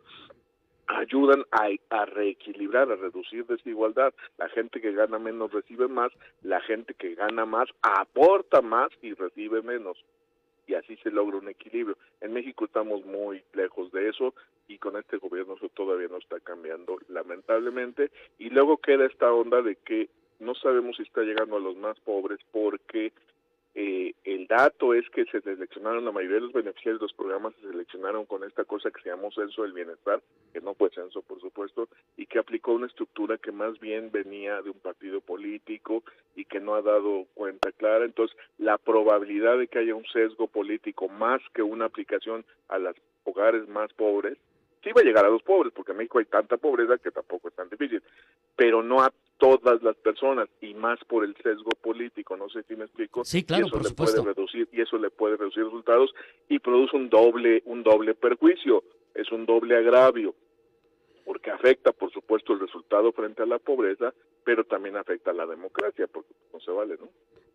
ayudan 1.10 1.44
a, 1.52 2.06
reequilibrar, 2.06 2.92
a 2.92 2.96
reducir 2.96 3.46
desigualdad. 3.46 4.14
La 4.38 4.48
gente 4.50 4.80
que 4.80 4.92
gana 4.92 5.18
menos 5.18 5.52
recibe 5.52 5.88
más, 5.88 6.12
la 6.44 6.62
gente 6.62 6.94
que 6.94 7.16
gana 7.16 7.46
más 7.46 7.70
aporta 7.82 8.62
más 8.62 8.90
y 9.02 9.14
recibe 9.14 9.62
menos. 9.62 9.98
Y 10.68 10.76
así 10.76 10.98
se 10.98 11.10
logra 11.10 11.38
un 11.38 11.50
equilibrio. 11.50 11.98
En 12.22 12.34
México 12.34 12.66
estamos 12.66 13.04
muy 13.06 13.42
lejos 13.54 13.92
de 13.92 14.10
eso 14.10 14.36
y 14.68 14.78
con 14.78 14.98
este 14.98 15.18
gobierno 15.18 15.56
eso 15.56 15.70
todavía 15.70 16.08
no 16.10 16.18
está 16.18 16.40
cambiando, 16.40 17.00
lamentablemente. 17.08 18.12
Y 18.38 18.52
luego 18.52 18.78
queda 18.78 19.08
esta 19.08 19.34
onda 19.34 19.64
de 19.64 19.78
que 19.78 20.10
no 20.40 20.54
sabemos 20.54 20.98
si 20.98 21.04
está 21.04 21.22
llegando 21.22 21.58
a 21.58 21.60
los 21.60 21.76
más 21.76 22.00
pobres 22.02 22.40
porque 22.52 23.12
eh, 23.82 24.14
el 24.26 24.46
dato 24.46 24.94
es 24.94 25.10
que 25.10 25.24
se 25.24 25.40
seleccionaron, 25.40 26.04
la 26.04 26.12
mayoría 26.12 26.36
de 26.36 26.42
los 26.42 26.52
beneficiarios 26.52 27.00
de 27.00 27.06
los 27.06 27.14
programas 27.14 27.54
se 27.62 27.70
seleccionaron 27.70 28.26
con 28.26 28.44
esta 28.44 28.66
cosa 28.66 28.92
que 28.92 29.02
se 29.02 29.08
llamó 29.08 29.32
censo 29.32 29.62
del 29.64 29.72
bienestar, 29.72 30.22
que 30.52 30.60
no 30.60 30.74
fue 30.74 30.90
censo, 30.90 31.22
por 31.22 31.40
supuesto, 31.40 31.88
y 32.18 32.26
que 32.26 32.40
aplicó 32.40 32.74
una 32.74 32.88
estructura 32.88 33.38
que 33.38 33.54
más 33.54 33.80
bien 33.80 34.12
venía 34.12 34.62
de 34.62 34.72
un 34.72 34.80
partido 34.80 35.22
político 35.22 36.04
y 36.36 36.44
que 36.44 36.60
no 36.60 36.76
ha 36.76 36.82
dado 36.82 37.26
cuenta 37.36 37.72
clara. 37.72 38.04
Entonces, 38.04 38.36
la 38.58 38.78
probabilidad 38.78 39.58
de 39.58 39.70
que 39.70 39.80
haya 39.80 39.96
un 39.96 40.06
sesgo 40.08 40.48
político 40.48 41.08
más 41.08 41.42
que 41.54 41.62
una 41.62 41.86
aplicación 41.86 42.44
a 42.68 42.80
los 42.80 42.98
hogares 43.24 43.66
más 43.70 43.94
pobres, 43.94 44.38
sí 44.84 44.90
va 44.92 45.00
a 45.00 45.06
llegar 45.06 45.26
a 45.26 45.30
los 45.30 45.42
pobres, 45.42 45.72
porque 45.74 45.94
en 45.94 46.00
México 46.00 46.20
hay 46.20 46.26
tanta 46.26 46.58
pobreza 46.58 46.98
que 46.98 47.12
tampoco 47.12 47.48
es 47.48 47.56
tan 47.56 47.70
difícil, 47.70 48.04
pero 48.58 48.84
no 48.84 49.02
todas 49.40 49.82
las 49.82 49.96
personas 49.98 50.48
y 50.62 50.76
más 50.76 51.00
por 51.06 51.24
el 51.26 51.36
sesgo 51.38 51.72
político, 51.82 52.38
no 52.38 52.48
sé 52.50 52.62
si 52.64 52.76
me 52.76 52.86
explico. 52.86 53.26
Sí, 53.26 53.44
claro, 53.44 53.64
y 53.64 53.68
eso 53.68 53.72
por 53.72 53.84
le 53.84 53.90
supuesto. 53.90 54.22
puede 54.22 54.34
reducir 54.36 54.70
y 54.72 54.82
eso 54.82 54.98
le 55.00 55.10
puede 55.10 55.38
reducir 55.38 55.64
resultados 55.64 56.14
y 56.48 56.60
produce 56.60 56.96
un 56.96 57.10
doble 57.10 57.64
un 57.66 57.82
doble 57.82 58.14
perjuicio, 58.14 58.84
es 59.16 59.32
un 59.32 59.46
doble 59.48 59.76
agravio 59.76 60.36
porque 61.26 61.52
afecta, 61.52 61.92
por 61.92 62.12
supuesto, 62.12 62.54
el 62.54 62.60
resultado 62.60 63.12
frente 63.12 63.44
a 63.44 63.46
la 63.46 63.60
pobreza, 63.60 64.14
pero 64.44 64.64
también 64.64 64.98
afecta 64.98 65.30
a 65.30 65.34
la 65.36 65.46
democracia, 65.46 66.08
porque 66.08 66.34
no 66.52 66.60
se 66.60 66.72
vale, 66.72 66.98
¿no? 67.00 67.08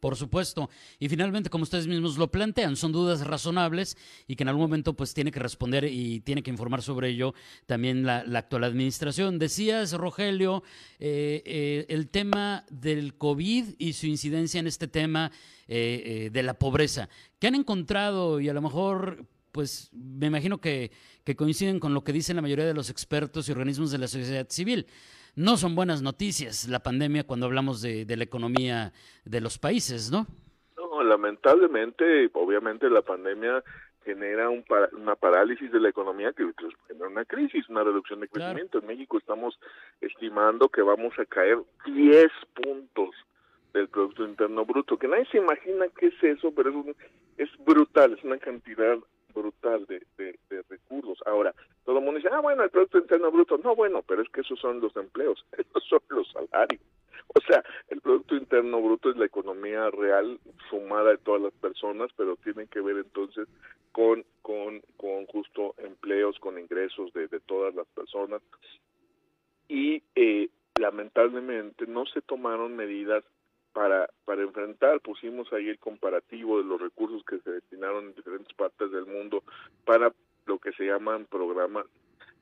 Por 0.05 0.17
supuesto. 0.17 0.69
Y 0.99 1.09
finalmente, 1.09 1.49
como 1.49 1.63
ustedes 1.63 1.87
mismos 1.87 2.19
lo 2.19 2.31
plantean, 2.31 2.77
son 2.77 2.93
dudas 2.93 3.27
razonables 3.27 3.97
y 4.29 4.37
que 4.37 4.43
en 4.43 4.51
algún 4.51 4.65
momento 4.65 4.93
pues 4.93 5.15
tiene 5.15 5.31
que 5.31 5.41
responder 5.41 5.85
y 5.85 6.21
tiene 6.21 6.43
que 6.43 6.51
informar 6.51 6.83
sobre 6.83 7.09
ello 7.09 7.33
también 7.65 8.05
la, 8.05 8.19
actual 8.37 8.65
administración. 8.65 9.39
Decías, 9.39 9.93
Rogelio, 9.95 10.63
eh, 10.99 11.43
eh, 11.47 11.87
el 11.89 12.11
tema 12.11 12.67
del 12.69 13.15
COVID 13.17 13.77
y 13.79 13.95
su 13.95 14.07
incidencia 14.07 14.61
en 14.61 14.67
este 14.67 14.89
tema 14.89 15.33
eh, 15.69 16.29
de 16.31 16.43
la 16.43 16.53
pobreza. 16.59 17.09
¿Qué 17.39 17.47
han 17.47 17.55
encontrado 17.55 18.41
y 18.41 18.51
a 18.51 18.53
lo 18.53 18.61
mejor 18.61 19.27
pues 19.53 19.89
me 19.93 20.27
imagino 20.27 20.61
que, 20.61 20.91
coinciden 21.37 21.79
con 21.79 21.95
lo 21.95 22.03
que 22.03 22.13
dicen 22.13 22.35
la 22.35 22.43
mayoría 22.43 22.67
de 22.67 22.75
los 22.75 22.91
expertos 22.91 23.49
y 23.49 23.53
organismos 23.53 23.93
de 23.93 23.99
la 23.99 24.09
sociedad 24.09 24.49
civil. 24.51 24.85
No 25.37 25.57
son 25.57 25.75
buenas 25.75 26.01
noticias 26.01 26.69
la 26.69 26.81
pandemia 26.81 27.25
cuando 27.25 27.47
hablamos 27.47 27.83
de, 27.83 28.07
la 28.17 28.25
economía 28.25 28.93
de 29.25 29.41
los 29.41 29.59
países, 29.59 30.11
¿no? 30.11 30.27
No, 30.77 31.03
lamentablemente, 31.03 32.31
obviamente 32.35 32.89
la 32.89 33.03
pandemia 33.03 33.63
genera 34.05 34.49
un 34.49 34.65
una 34.93 35.17
parálisis 35.17 35.73
de 35.73 35.81
la 35.81 35.89
economía 35.89 36.33
que 36.33 36.45
genera 36.87 37.09
una 37.09 37.25
crisis, 37.25 37.69
una 37.69 37.83
reducción 37.83 38.21
de 38.21 38.29
crecimiento. 38.29 38.79
En 38.79 38.87
México 38.87 39.19
estamos 39.19 39.59
estimando 40.01 40.69
que 40.69 40.83
vamos 40.83 41.19
a 41.19 41.25
caer 41.25 41.59
10 41.87 42.31
puntos 42.55 43.11
del 43.73 43.89
Producto 43.89 44.25
Interno 44.25 44.65
Bruto, 44.65 44.97
que 44.99 45.09
nadie 45.09 45.27
se 45.33 45.39
imagina 45.39 45.87
qué 45.99 46.07
es 46.07 46.23
eso, 46.23 46.53
pero 46.55 46.71
es, 46.71 46.97
es 47.39 47.65
brutal, 47.65 48.13
es 48.13 48.23
una 48.23 48.39
cantidad 48.39 48.99
brutal 49.35 49.87
de, 49.87 50.07
de, 50.17 50.63
recursos. 50.69 51.19
Ahora, 51.27 51.55
todo 51.85 51.99
el 51.99 52.05
mundo 52.05 52.19
dice, 52.19 52.31
ah, 52.33 52.41
bueno, 52.41 52.63
el 52.63 52.71
Producto 52.71 52.99
Interno 52.99 53.31
Bruto. 53.31 53.59
No, 53.59 53.75
bueno, 53.75 54.03
pero 54.07 54.23
es 54.23 54.29
que 54.31 54.41
esos 54.41 54.59
son 54.61 54.81
los 54.81 54.97
empleos, 54.97 55.45
esos 55.53 55.85
son 55.85 56.01
los 56.09 56.31
salarios. 56.33 56.81
O 57.29 57.41
sea, 57.41 57.65
el 57.89 58.01
Producto 58.01 58.37
Interno 58.37 58.81
Bruto 58.81 59.11
es 59.11 59.17
la 59.17 59.27
economía 59.27 59.91
real 59.91 60.39
sumada 60.71 61.11
de 61.11 61.19
todas 61.19 61.43
las 61.43 61.53
personas, 61.55 62.11
pero 62.17 62.37
tiene 62.37 62.67
que 62.67 62.81
ver 62.81 62.99
entonces 62.99 63.49
con, 63.93 64.25
con, 64.43 64.81
con 64.97 65.27
justo 65.27 65.75
empleos, 65.79 66.39
con 66.39 66.59
ingresos 66.59 67.13
de, 67.13 67.29
de 67.29 67.41
todas 67.41 67.75
las 67.75 67.87
personas. 67.89 68.43
Y 69.69 70.03
eh, 70.15 70.49
lamentablemente 70.79 71.87
no 71.87 72.05
se 72.07 72.21
tomaron 72.21 72.77
medidas 72.77 73.25
para, 73.75 74.09
para 74.25 74.43
enfrentar, 74.43 75.01
pusimos 75.01 75.53
ahí 75.53 75.69
el 75.69 75.79
comparativo 75.79 76.59
de 76.59 76.65
los 76.65 76.81
recursos 76.81 77.23
que 77.25 77.41
se 77.41 77.51
destinaron 77.51 78.05
en 78.07 78.15
diferentes 78.15 78.55
partes 78.55 78.91
del 78.91 79.05
mundo 79.05 79.43
para 79.85 80.15
lo 80.47 80.59
que 80.59 80.73
se 80.73 80.85
llaman 80.85 81.27
programas, 81.27 81.85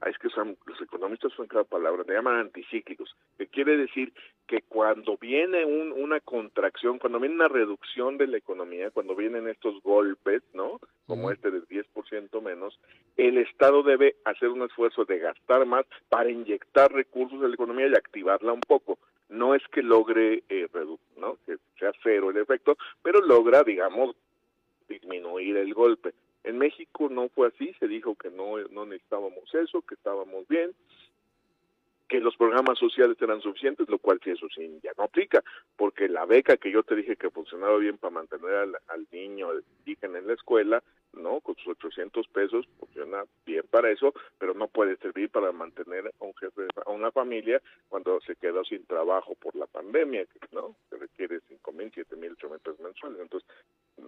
ah, 0.01 0.11
es 0.11 0.19
que 0.19 0.29
son, 0.29 0.57
los 0.67 0.81
economistas 0.81 1.33
son 1.33 1.47
cada 1.47 1.65
palabra, 1.65 2.05
se 2.05 2.13
llaman 2.13 2.37
anticíclicos, 2.37 3.17
que 3.39 3.47
quiere 3.47 3.77
decir 3.79 4.13
que 4.47 4.61
cuando 4.63 5.17
viene 5.17 5.65
un, 5.65 5.93
una 5.93 6.21
contracción, 6.21 6.99
cuando 6.99 7.19
viene 7.19 7.37
una 7.37 7.49
reducción 7.49 8.19
de 8.19 8.27
la 8.27 8.37
economía, 8.37 8.91
cuando 8.91 9.17
vienen 9.17 9.49
estos 9.49 9.83
golpes, 9.83 10.43
¿no? 10.53 10.81
Como 11.07 11.31
este 11.31 11.51
del 11.51 11.67
10% 11.67 12.43
menos, 12.43 12.79
el 13.17 13.39
Estado 13.39 13.83
debe 13.83 14.17
hacer 14.25 14.51
un 14.51 14.63
esfuerzo 14.63 15.07
de 15.07 15.19
gastar 15.19 15.65
más 15.65 15.87
para 16.11 16.31
inyectar 16.31 16.93
recursos 16.93 17.41
en 17.41 17.49
la 17.49 17.55
economía 17.55 17.87
y 17.87 17.95
activarla 17.95 18.53
un 18.53 18.61
poco 18.61 18.99
no 19.33 19.55
es 19.55 19.63
que 19.69 19.83
logre 19.83 20.45
eh, 20.49 20.69
¿no? 21.17 21.39
que 21.47 21.57
sea 21.79 21.93
cero 22.03 22.31
el 22.31 22.37
efecto, 22.37 22.77
pero 23.03 23.21
logra, 23.21 23.65
digamos, 23.65 24.15
disminuir 24.89 25.57
el 25.57 25.75
golpe. 25.75 26.15
En 26.45 26.59
México 26.59 27.09
no 27.09 27.29
fue 27.31 27.49
así, 27.49 27.73
se 27.79 27.89
dijo 27.89 28.15
que 28.15 28.31
no, 28.31 28.59
no 28.71 28.85
necesitábamos 28.85 29.55
eso, 29.55 29.83
que 29.83 29.95
estábamos 29.95 30.47
bien, 30.49 30.73
que 32.09 32.21
los 32.21 32.37
programas 32.37 32.79
sociales 32.79 33.17
eran 33.21 33.41
suficientes, 33.41 33.89
lo 33.89 33.99
cual 33.99 34.21
sí 34.23 34.31
eso 34.31 34.47
sí 34.55 34.79
ya 34.83 34.93
no 34.99 35.05
aplica, 35.05 35.43
porque 35.77 36.09
la 36.09 36.27
beca 36.27 36.59
que 36.59 36.71
yo 36.71 36.83
te 36.83 36.95
dije 36.95 37.17
que 37.17 37.31
funcionaba 37.31 37.79
bien 37.79 37.97
para 37.97 38.13
mantener 38.13 38.55
al, 38.55 38.77
al 38.89 39.07
niño 39.11 39.49
indígena 39.79 40.19
en 40.19 40.27
la 40.27 40.35
escuela, 40.35 40.83
¿no? 41.15 41.41
Con 41.41 41.57
sus 41.57 41.69
800 41.69 42.27
pesos 42.29 42.67
funciona 42.79 43.25
bien 43.45 43.65
para 43.71 43.91
eso, 43.91 44.15
pero 44.39 44.55
no 44.55 44.69
puede 44.69 44.97
servir 44.97 45.31
para 45.31 45.53
mantener 45.53 46.13
a 46.21 46.25
un 46.25 46.35
jefe, 46.35 46.67
a 46.85 46.91
una 46.91 47.11
familia 47.11 47.61
cuando 47.89 48.21
se 48.21 48.37
quedó 48.37 48.65
sin 48.65 48.85
trabajo 48.87 49.35
por 49.37 49.55
la 49.57 49.67
pandemia, 49.67 50.27
¿no? 50.53 50.77
Que 50.91 50.97
requiere 50.97 51.41
5 51.49 51.73
mil, 51.73 51.91
7 51.93 52.17
mil, 52.17 52.33
8 52.33 52.49
mil 52.49 52.59
pesos 52.61 52.81
mensuales. 52.81 53.21
Entonces, 53.21 53.49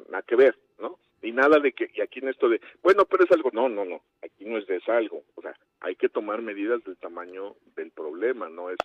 nada 0.09 0.23
que 0.23 0.37
ver, 0.37 0.57
¿no? 0.79 0.99
Y 1.23 1.33
nada 1.33 1.59
de 1.59 1.73
que, 1.73 1.91
y 1.95 2.01
aquí 2.01 2.19
en 2.21 2.29
esto 2.29 2.49
de, 2.49 2.61
bueno, 2.83 3.07
pero 3.07 3.25
es 3.25 3.33
algo, 3.33 3.51
no, 3.53 3.69
no, 3.69 3.85
no, 3.85 4.03
aquí 4.23 4.45
no 4.45 4.59
es 4.59 4.67
de 4.67 4.77
es 4.77 4.89
algo. 4.89 5.23
O 5.37 5.43
sea, 5.43 5.57
hay 5.81 5.97
que 5.97 6.09
tomar 6.09 6.43
medidas 6.43 6.83
del 6.85 6.97
tamaño 6.97 7.57
del 7.77 7.91
problema, 7.91 8.49
no 8.49 8.71
es 8.71 8.79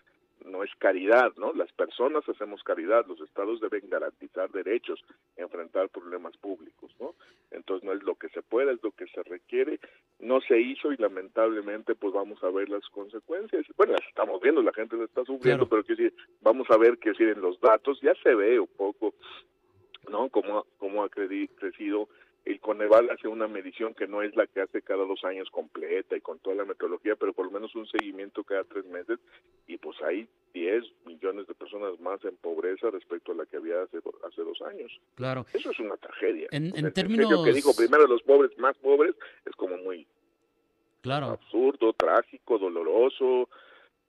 no 0.49 0.63
es 0.63 0.71
caridad, 0.77 1.31
¿no? 1.37 1.53
Las 1.53 1.71
personas 1.71 2.27
hacemos 2.27 2.63
caridad, 2.63 3.05
los 3.07 3.21
estados 3.21 3.61
deben 3.61 3.89
garantizar 3.89 4.49
derechos, 4.51 5.03
enfrentar 5.37 5.89
problemas 5.89 6.35
públicos, 6.37 6.91
¿no? 6.99 7.15
Entonces 7.51 7.85
no 7.85 7.93
es 7.93 8.03
lo 8.03 8.15
que 8.15 8.29
se 8.29 8.41
puede, 8.41 8.73
es 8.73 8.83
lo 8.83 8.91
que 8.91 9.07
se 9.07 9.23
requiere, 9.23 9.79
no 10.19 10.41
se 10.41 10.59
hizo 10.59 10.91
y 10.91 10.97
lamentablemente 10.97 11.95
pues 11.95 12.13
vamos 12.13 12.43
a 12.43 12.49
ver 12.49 12.69
las 12.69 12.87
consecuencias. 12.89 13.65
Bueno, 13.77 13.93
las 13.93 14.07
estamos 14.07 14.41
viendo, 14.41 14.61
la 14.61 14.73
gente 14.73 14.97
lo 14.97 15.05
está 15.05 15.23
sufriendo, 15.23 15.67
pero 15.67 15.83
que 15.83 15.95
decir, 15.95 16.13
vamos 16.41 16.69
a 16.69 16.77
ver 16.77 16.97
qué 16.97 17.13
en 17.19 17.41
los 17.41 17.59
datos, 17.59 17.99
ya 18.01 18.13
se 18.23 18.33
ve 18.33 18.59
un 18.59 18.67
poco, 18.67 19.13
¿no? 20.09 20.29
Cómo, 20.29 20.65
cómo 20.77 21.03
ha 21.03 21.09
crecido 21.09 22.07
el 22.45 22.59
Coneval 22.59 23.09
hace 23.09 23.27
una 23.27 23.47
medición 23.47 23.93
que 23.93 24.07
no 24.07 24.21
es 24.21 24.35
la 24.35 24.47
que 24.47 24.61
hace 24.61 24.81
cada 24.81 25.05
dos 25.05 25.23
años 25.23 25.49
completa 25.51 26.15
y 26.15 26.21
con 26.21 26.39
toda 26.39 26.55
la 26.55 26.65
metodología, 26.65 27.15
pero 27.15 27.33
por 27.33 27.45
lo 27.45 27.51
menos 27.51 27.75
un 27.75 27.87
seguimiento 27.87 28.43
cada 28.43 28.63
tres 28.63 28.85
meses 28.85 29.19
y 29.67 29.77
pues 29.77 29.97
hay 30.01 30.27
10 30.53 30.83
millones 31.05 31.47
de 31.47 31.53
personas 31.53 31.99
más 31.99 32.23
en 32.25 32.35
pobreza 32.37 32.89
respecto 32.89 33.33
a 33.33 33.35
la 33.35 33.45
que 33.45 33.57
había 33.57 33.83
hace, 33.83 33.97
hace 34.27 34.41
dos 34.41 34.61
años. 34.61 34.91
Claro. 35.15 35.45
Eso 35.53 35.71
es 35.71 35.79
una 35.79 35.97
tragedia. 35.97 36.47
En, 36.51 36.75
en 36.75 36.91
términos... 36.93 37.45
que 37.45 37.53
digo 37.53 37.73
primero 37.75 38.07
los 38.07 38.23
pobres 38.23 38.57
más 38.57 38.75
pobres 38.77 39.15
es 39.45 39.55
como 39.55 39.77
muy 39.77 40.07
claro. 41.01 41.27
absurdo, 41.27 41.93
trágico, 41.93 42.57
doloroso, 42.57 43.49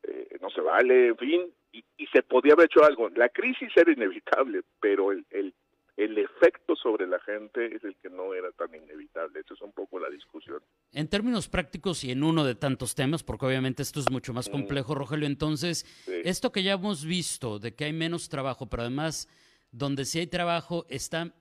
eh, 0.02 0.38
no 0.40 0.50
se 0.50 0.60
vale, 0.60 1.08
en 1.08 1.16
fin, 1.16 1.54
y, 1.72 1.84
y, 1.98 2.06
se 2.06 2.22
podía 2.22 2.54
haber 2.54 2.66
hecho 2.66 2.84
algo. 2.84 3.08
La 3.10 3.28
crisis 3.28 3.70
era 3.76 3.92
inevitable, 3.92 4.62
pero 4.80 5.12
el, 5.12 5.24
el 5.30 5.54
el 6.00 6.16
efecto 6.16 6.74
sobre 6.76 7.06
la 7.06 7.20
gente 7.20 7.76
es 7.76 7.84
el 7.84 7.94
que 7.96 8.08
no 8.08 8.32
era 8.32 8.50
tan 8.52 8.74
inevitable. 8.74 9.40
Esa 9.40 9.52
es 9.52 9.60
un 9.60 9.72
poco 9.72 9.98
la 9.98 10.08
discusión. 10.08 10.62
En 10.92 11.08
términos 11.08 11.48
prácticos 11.48 12.04
y 12.04 12.10
en 12.10 12.22
uno 12.22 12.42
de 12.44 12.54
tantos 12.54 12.94
temas, 12.94 13.22
porque 13.22 13.44
obviamente 13.44 13.82
esto 13.82 14.00
es 14.00 14.10
mucho 14.10 14.32
más 14.32 14.48
mm. 14.48 14.52
complejo, 14.52 14.94
Rogelio, 14.94 15.26
entonces, 15.26 15.84
esto 16.24 16.52
que 16.52 16.62
ya 16.62 16.72
hemos 16.72 17.04
visto, 17.04 17.58
de 17.58 17.74
que 17.74 17.84
hay 17.84 17.92
menos 17.92 18.30
trabajo, 18.30 18.66
pero 18.66 18.82
además, 18.82 19.28
donde 19.72 20.06
sí 20.06 20.20
hay 20.20 20.26
trabajo, 20.26 20.86
está 20.88 21.34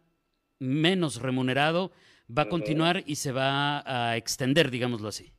menos 0.60 1.22
remunerado, 1.22 1.92
va 2.30 2.44
a 2.44 2.50
continuar 2.50 3.04
y 3.06 3.16
se 3.16 3.32
va 3.32 3.82
a 3.86 4.18
extender, 4.18 4.70
digámoslo 4.70 5.08
así. 5.08 5.32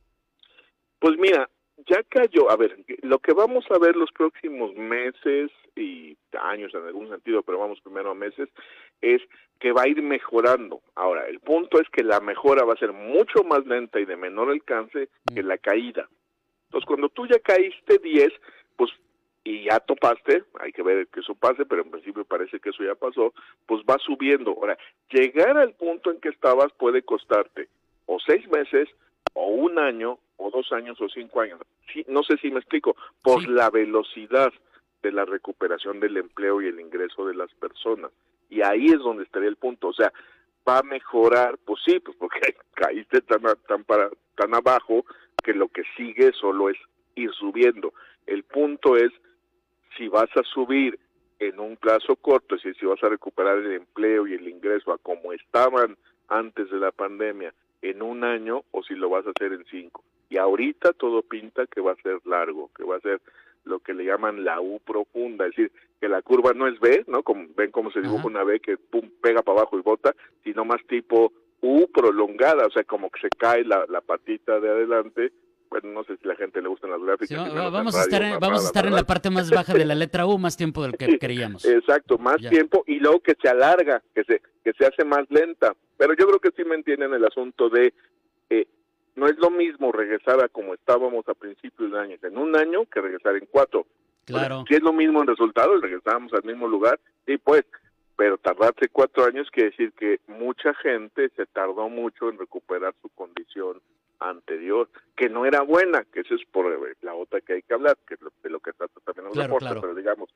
Pues 0.99 1.15
mira, 1.19 1.47
ya 1.87 2.01
cayó, 2.09 2.49
a 2.49 2.55
ver, 2.55 2.75
lo 3.03 3.19
que 3.19 3.33
vamos 3.33 3.65
a 3.69 3.77
ver 3.77 3.95
los 3.95 4.11
próximos 4.11 4.73
meses 4.75 5.51
y 5.75 6.17
años 6.39 6.73
en 6.73 6.85
algún 6.85 7.09
sentido, 7.09 7.43
pero 7.43 7.59
vamos 7.59 7.79
primero 7.81 8.11
a 8.11 8.15
meses, 8.15 8.49
es 9.01 9.21
que 9.59 9.71
va 9.71 9.83
a 9.83 9.87
ir 9.87 10.01
mejorando. 10.01 10.81
Ahora, 10.95 11.27
el 11.27 11.39
punto 11.39 11.79
es 11.79 11.87
que 11.89 12.03
la 12.03 12.19
mejora 12.19 12.65
va 12.65 12.73
a 12.73 12.77
ser 12.77 12.93
mucho 12.93 13.43
más 13.43 13.65
lenta 13.65 13.99
y 13.99 14.05
de 14.05 14.17
menor 14.17 14.49
alcance 14.49 15.09
que 15.33 15.43
la 15.43 15.57
caída. 15.57 16.09
Entonces, 16.65 16.87
cuando 16.87 17.09
tú 17.09 17.27
ya 17.27 17.39
caíste 17.39 17.99
10, 17.99 18.31
pues 18.75 18.91
y 19.43 19.63
ya 19.63 19.79
topaste, 19.79 20.43
hay 20.59 20.71
que 20.71 20.83
ver 20.83 21.07
que 21.07 21.21
eso 21.21 21.35
pase, 21.35 21.65
pero 21.65 21.81
en 21.81 21.91
principio 21.91 22.23
parece 22.25 22.59
que 22.59 22.69
eso 22.69 22.83
ya 22.83 22.95
pasó, 22.95 23.33
pues 23.65 23.81
va 23.89 23.97
subiendo. 23.97 24.51
Ahora, 24.51 24.77
llegar 25.09 25.57
al 25.57 25.73
punto 25.73 26.11
en 26.11 26.19
que 26.19 26.29
estabas 26.29 26.71
puede 26.73 27.01
costarte 27.01 27.69
o 28.05 28.19
seis 28.19 28.47
meses, 28.49 28.89
o 29.33 29.47
un 29.47 29.79
año, 29.79 30.19
o 30.37 30.49
dos 30.51 30.71
años, 30.73 30.99
o 30.99 31.07
cinco 31.07 31.41
años. 31.41 31.59
Sí, 31.93 32.03
no 32.07 32.23
sé 32.23 32.37
si 32.37 32.51
me 32.51 32.59
explico, 32.59 32.95
por 33.23 33.47
la 33.47 33.69
velocidad 33.69 34.51
de 35.01 35.11
la 35.11 35.25
recuperación 35.25 35.99
del 35.99 36.17
empleo 36.17 36.61
y 36.61 36.67
el 36.67 36.79
ingreso 36.79 37.25
de 37.25 37.35
las 37.35 37.51
personas. 37.53 38.11
Y 38.51 38.61
ahí 38.61 38.85
es 38.87 38.99
donde 38.99 39.23
estaría 39.23 39.49
el 39.49 39.55
punto. 39.55 39.87
O 39.87 39.93
sea, 39.93 40.13
va 40.67 40.79
a 40.79 40.83
mejorar, 40.83 41.57
pues 41.65 41.81
sí, 41.83 41.99
pues 41.99 42.15
porque 42.17 42.39
caíste 42.75 43.21
tan, 43.21 43.41
tan, 43.67 43.83
para, 43.83 44.11
tan 44.35 44.53
abajo 44.53 45.05
que 45.43 45.53
lo 45.53 45.69
que 45.69 45.81
sigue 45.97 46.31
solo 46.33 46.69
es 46.69 46.77
ir 47.15 47.31
subiendo. 47.31 47.93
El 48.27 48.43
punto 48.43 48.95
es 48.97 49.11
si 49.97 50.07
vas 50.07 50.29
a 50.35 50.43
subir 50.43 50.99
en 51.39 51.59
un 51.59 51.75
plazo 51.77 52.15
corto, 52.17 52.55
es 52.55 52.61
decir, 52.61 52.79
si 52.79 52.85
vas 52.85 53.03
a 53.03 53.09
recuperar 53.09 53.57
el 53.57 53.71
empleo 53.71 54.27
y 54.27 54.33
el 54.33 54.47
ingreso 54.47 54.91
a 54.91 54.99
como 54.99 55.33
estaban 55.33 55.97
antes 56.27 56.69
de 56.69 56.77
la 56.77 56.91
pandemia 56.91 57.53
en 57.81 58.01
un 58.01 58.23
año 58.23 58.63
o 58.71 58.83
si 58.83 58.93
lo 58.93 59.09
vas 59.09 59.25
a 59.25 59.31
hacer 59.31 59.53
en 59.53 59.65
cinco. 59.65 60.03
Y 60.29 60.37
ahorita 60.37 60.93
todo 60.93 61.23
pinta 61.23 61.65
que 61.67 61.81
va 61.81 61.93
a 61.93 62.01
ser 62.03 62.19
largo, 62.25 62.69
que 62.75 62.83
va 62.83 62.97
a 62.97 63.01
ser 63.01 63.21
lo 63.63 63.79
que 63.79 63.93
le 63.93 64.05
llaman 64.05 64.43
la 64.43 64.59
U 64.59 64.79
profunda, 64.79 65.45
es 65.45 65.55
decir, 65.55 65.71
que 65.99 66.07
la 66.07 66.21
curva 66.21 66.53
no 66.53 66.67
es 66.67 66.79
B, 66.79 67.03
¿no? 67.07 67.23
Como, 67.23 67.47
ven 67.55 67.71
cómo 67.71 67.91
se 67.91 68.01
dibuja 68.01 68.27
una 68.27 68.43
B 68.43 68.59
que 68.59 68.77
pum, 68.77 69.09
pega 69.21 69.41
para 69.41 69.59
abajo 69.59 69.77
y 69.77 69.81
bota, 69.81 70.15
sino 70.43 70.65
más 70.65 70.81
tipo 70.87 71.31
U 71.61 71.87
prolongada, 71.93 72.65
o 72.65 72.71
sea, 72.71 72.83
como 72.83 73.09
que 73.09 73.21
se 73.21 73.29
cae 73.29 73.63
la, 73.63 73.85
la 73.87 74.01
patita 74.01 74.59
de 74.59 74.69
adelante 74.69 75.31
bueno, 75.71 75.89
no 75.93 76.03
sé 76.03 76.17
si 76.17 76.25
a 76.25 76.33
la 76.33 76.35
gente 76.35 76.61
le 76.61 76.67
gustan 76.67 76.91
las 76.91 77.01
gráficas. 77.01 77.53
vamos, 77.71 77.95
a 77.95 78.01
estar, 78.01 78.21
en, 78.21 78.37
vamos 78.41 78.65
a 78.65 78.67
estar 78.67 78.85
en 78.85 78.93
la 78.93 79.05
parte 79.05 79.29
más 79.29 79.49
baja 79.49 79.73
de 79.73 79.85
la 79.85 79.95
letra 79.95 80.25
U 80.25 80.37
más 80.37 80.57
tiempo 80.57 80.83
del 80.83 80.97
que 80.97 81.17
creíamos. 81.17 81.63
Exacto, 81.63 82.17
más 82.17 82.41
tiempo 82.41 82.83
y 82.85 82.99
luego 82.99 83.21
que 83.21 83.35
se 83.41 83.47
alarga, 83.47 84.03
que 84.13 84.25
se, 84.25 84.41
que 84.65 84.73
se 84.73 84.85
hace 84.85 85.05
más 85.05 85.23
lenta. 85.29 85.73
Pero 85.95 86.13
yo 86.13 86.27
creo 86.27 86.39
que 86.39 86.51
sí 86.57 86.67
me 86.67 86.75
entienden 86.75 87.13
el 87.13 87.23
asunto 87.23 87.69
de, 87.69 87.93
eh, 88.49 88.67
no 89.15 89.27
es 89.27 89.37
lo 89.37 89.49
mismo 89.49 89.91
regresar 89.91 90.43
a 90.43 90.47
como 90.47 90.73
estábamos 90.73 91.27
a 91.27 91.33
principios 91.33 91.91
de 91.91 91.99
año 91.99 92.15
en 92.21 92.37
un 92.37 92.55
año 92.55 92.85
que 92.85 93.01
regresar 93.01 93.35
en 93.35 93.45
cuatro. 93.45 93.85
Claro. 94.25 94.63
si 94.67 94.75
es 94.75 94.81
lo 94.81 94.93
mismo 94.93 95.21
en 95.21 95.27
resultado, 95.27 95.77
regresamos 95.79 96.31
al 96.33 96.43
mismo 96.43 96.67
lugar, 96.67 96.99
sí, 97.25 97.37
pues, 97.37 97.65
pero 98.15 98.37
tardarse 98.37 98.87
cuatro 98.89 99.25
años 99.25 99.49
quiere 99.51 99.71
decir 99.71 99.91
que 99.93 100.19
mucha 100.27 100.73
gente 100.75 101.29
se 101.35 101.45
tardó 101.47 101.89
mucho 101.89 102.29
en 102.29 102.37
recuperar 102.37 102.93
su 103.01 103.09
condición 103.09 103.81
anterior, 104.19 104.87
que 105.15 105.27
no 105.27 105.45
era 105.45 105.61
buena, 105.63 106.05
que 106.05 106.21
eso 106.21 106.35
es 106.35 106.45
por 106.51 106.71
eh, 106.71 106.95
la 107.01 107.15
otra 107.15 107.41
que 107.41 107.53
hay 107.53 107.61
que 107.63 107.73
hablar, 107.73 107.97
que 108.07 108.13
es 108.13 108.19
de 108.43 108.49
lo 108.49 108.59
que 108.59 108.71
trata 108.73 108.99
también 109.03 109.27
el 109.33 109.43
reporte, 109.43 109.81
pero 109.81 109.95
digamos, 109.95 110.29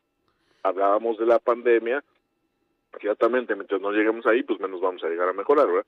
hablábamos 0.63 1.17
de 1.19 1.27
la 1.27 1.39
pandemia, 1.39 2.03
ciertamente 2.99 3.55
mientras 3.55 3.79
no 3.79 3.91
lleguemos 3.91 4.25
ahí, 4.25 4.43
pues 4.43 4.59
menos 4.59 4.81
vamos 4.81 5.03
a 5.03 5.07
llegar 5.07 5.29
a 5.29 5.33
mejorar, 5.33 5.67
¿verdad? 5.67 5.85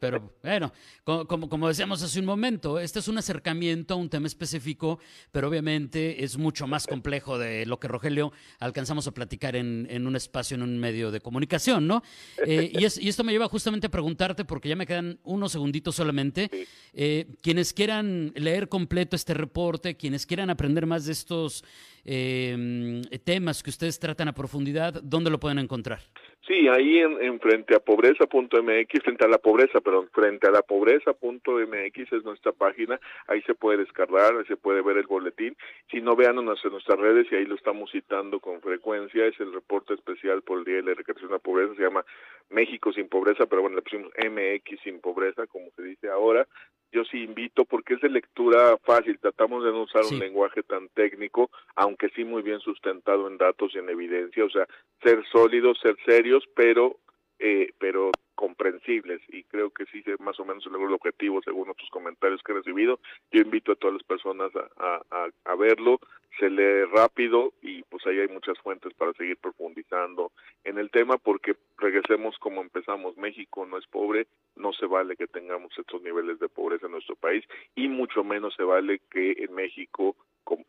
Pero 0.00 0.32
bueno, 0.42 0.72
como, 1.04 1.48
como, 1.48 1.68
decíamos 1.68 2.02
hace 2.02 2.20
un 2.20 2.26
momento, 2.26 2.78
este 2.78 2.98
es 2.98 3.08
un 3.08 3.18
acercamiento 3.18 3.94
a 3.94 3.96
un 3.96 4.08
tema 4.08 4.26
específico, 4.26 5.00
pero 5.32 5.48
obviamente 5.48 6.22
es 6.22 6.36
mucho 6.36 6.66
más 6.66 6.86
complejo 6.86 7.38
de 7.38 7.66
lo 7.66 7.80
que 7.80 7.88
Rogelio 7.88 8.32
alcanzamos 8.60 9.06
a 9.06 9.12
platicar 9.12 9.56
en, 9.56 9.86
en 9.90 10.06
un 10.06 10.14
espacio, 10.14 10.54
en 10.54 10.62
un 10.62 10.78
medio 10.78 11.10
de 11.10 11.20
comunicación, 11.20 11.86
¿no? 11.86 12.02
Eh, 12.46 12.70
y, 12.72 12.84
es, 12.84 12.98
y, 12.98 13.08
esto 13.08 13.24
me 13.24 13.32
lleva 13.32 13.48
justamente 13.48 13.88
a 13.88 13.90
preguntarte, 13.90 14.44
porque 14.44 14.68
ya 14.68 14.76
me 14.76 14.86
quedan 14.86 15.18
unos 15.24 15.52
segunditos 15.52 15.96
solamente, 15.96 16.50
eh, 16.92 17.26
quienes 17.42 17.72
quieran 17.72 18.32
leer 18.36 18.68
completo 18.68 19.16
este 19.16 19.34
reporte, 19.34 19.96
quienes 19.96 20.26
quieran 20.26 20.50
aprender 20.50 20.86
más 20.86 21.06
de 21.06 21.12
estos 21.12 21.64
eh, 22.04 23.02
temas 23.24 23.62
que 23.62 23.70
ustedes 23.70 23.98
tratan 23.98 24.28
a 24.28 24.34
profundidad, 24.34 25.00
¿dónde 25.02 25.30
lo 25.30 25.40
pueden 25.40 25.58
encontrar? 25.58 26.02
Sí, 26.48 26.66
ahí 26.66 27.00
en, 27.00 27.22
en 27.22 27.38
frente 27.40 27.74
a 27.74 27.78
pobreza.mx, 27.78 29.02
frente 29.02 29.24
a 29.26 29.28
la 29.28 29.36
pobreza, 29.36 29.82
perdón, 29.82 30.08
frente 30.14 30.46
a 30.46 30.50
la 30.50 30.62
pobreza.mx 30.62 32.12
es 32.12 32.24
nuestra 32.24 32.52
página, 32.52 32.98
ahí 33.26 33.42
se 33.42 33.54
puede 33.54 33.76
descargar, 33.76 34.34
ahí 34.34 34.46
se 34.46 34.56
puede 34.56 34.80
ver 34.80 34.96
el 34.96 35.06
boletín. 35.06 35.54
Si 35.90 36.00
no, 36.00 36.16
vean 36.16 36.38
en 36.38 36.46
nuestras 36.46 36.98
redes 36.98 37.26
y 37.30 37.34
ahí 37.34 37.44
lo 37.44 37.54
estamos 37.54 37.90
citando 37.90 38.40
con 38.40 38.62
frecuencia, 38.62 39.26
es 39.26 39.38
el 39.40 39.52
reporte 39.52 39.92
especial 39.92 40.40
por 40.40 40.60
el 40.60 40.64
Día 40.64 40.76
de 40.76 40.84
la 40.84 40.94
Recreación 40.94 41.28
de 41.28 41.34
la 41.34 41.38
Pobreza, 41.38 41.74
se 41.74 41.82
llama 41.82 42.02
México 42.48 42.94
sin 42.94 43.08
pobreza, 43.10 43.44
pero 43.44 43.60
bueno, 43.60 43.76
le 43.76 43.82
pusimos 43.82 44.10
MX 44.16 44.80
sin 44.82 45.00
pobreza, 45.02 45.46
como 45.48 45.66
se 45.76 45.82
dice 45.82 46.08
ahora. 46.08 46.48
Yo 46.90 47.04
sí 47.04 47.22
invito 47.22 47.64
porque 47.64 47.94
es 47.94 48.00
de 48.00 48.08
lectura 48.08 48.76
fácil, 48.78 49.18
tratamos 49.18 49.64
de 49.64 49.72
no 49.72 49.82
usar 49.82 50.02
un 50.10 50.18
lenguaje 50.18 50.62
tan 50.62 50.88
técnico, 50.88 51.50
aunque 51.76 52.08
sí 52.10 52.24
muy 52.24 52.42
bien 52.42 52.60
sustentado 52.60 53.28
en 53.28 53.36
datos 53.36 53.74
y 53.74 53.78
en 53.78 53.90
evidencia, 53.90 54.44
o 54.44 54.50
sea, 54.50 54.66
ser 55.02 55.22
sólidos, 55.30 55.78
ser 55.82 55.96
serios, 56.06 56.44
pero 56.54 56.96
eh, 57.38 57.72
pero 57.78 58.10
comprensibles 58.38 59.20
y 59.30 59.42
creo 59.42 59.70
que 59.70 59.84
sí 59.86 60.00
más 60.20 60.38
o 60.38 60.44
menos 60.44 60.64
logró 60.66 60.86
el 60.86 60.94
objetivo 60.94 61.42
según 61.42 61.70
otros 61.70 61.90
comentarios 61.90 62.40
que 62.44 62.52
he 62.52 62.54
recibido. 62.54 63.00
Yo 63.32 63.40
invito 63.40 63.72
a 63.72 63.74
todas 63.74 63.94
las 63.94 64.04
personas 64.04 64.52
a, 64.54 65.02
a, 65.10 65.28
a, 65.44 65.56
verlo, 65.56 65.98
se 66.38 66.48
lee 66.48 66.84
rápido 66.84 67.52
y 67.62 67.82
pues 67.82 68.06
ahí 68.06 68.20
hay 68.20 68.28
muchas 68.28 68.56
fuentes 68.60 68.94
para 68.94 69.12
seguir 69.14 69.38
profundizando 69.38 70.30
en 70.62 70.78
el 70.78 70.88
tema 70.92 71.18
porque 71.18 71.56
regresemos 71.78 72.38
como 72.38 72.60
empezamos, 72.60 73.16
México 73.16 73.66
no 73.66 73.76
es 73.76 73.88
pobre, 73.88 74.28
no 74.54 74.72
se 74.72 74.86
vale 74.86 75.16
que 75.16 75.26
tengamos 75.26 75.76
estos 75.76 76.00
niveles 76.02 76.38
de 76.38 76.48
pobreza 76.48 76.86
en 76.86 76.92
nuestro 76.92 77.16
país 77.16 77.44
y 77.74 77.88
mucho 77.88 78.22
menos 78.22 78.54
se 78.54 78.62
vale 78.62 79.00
que 79.10 79.32
en 79.32 79.52
México, 79.52 80.14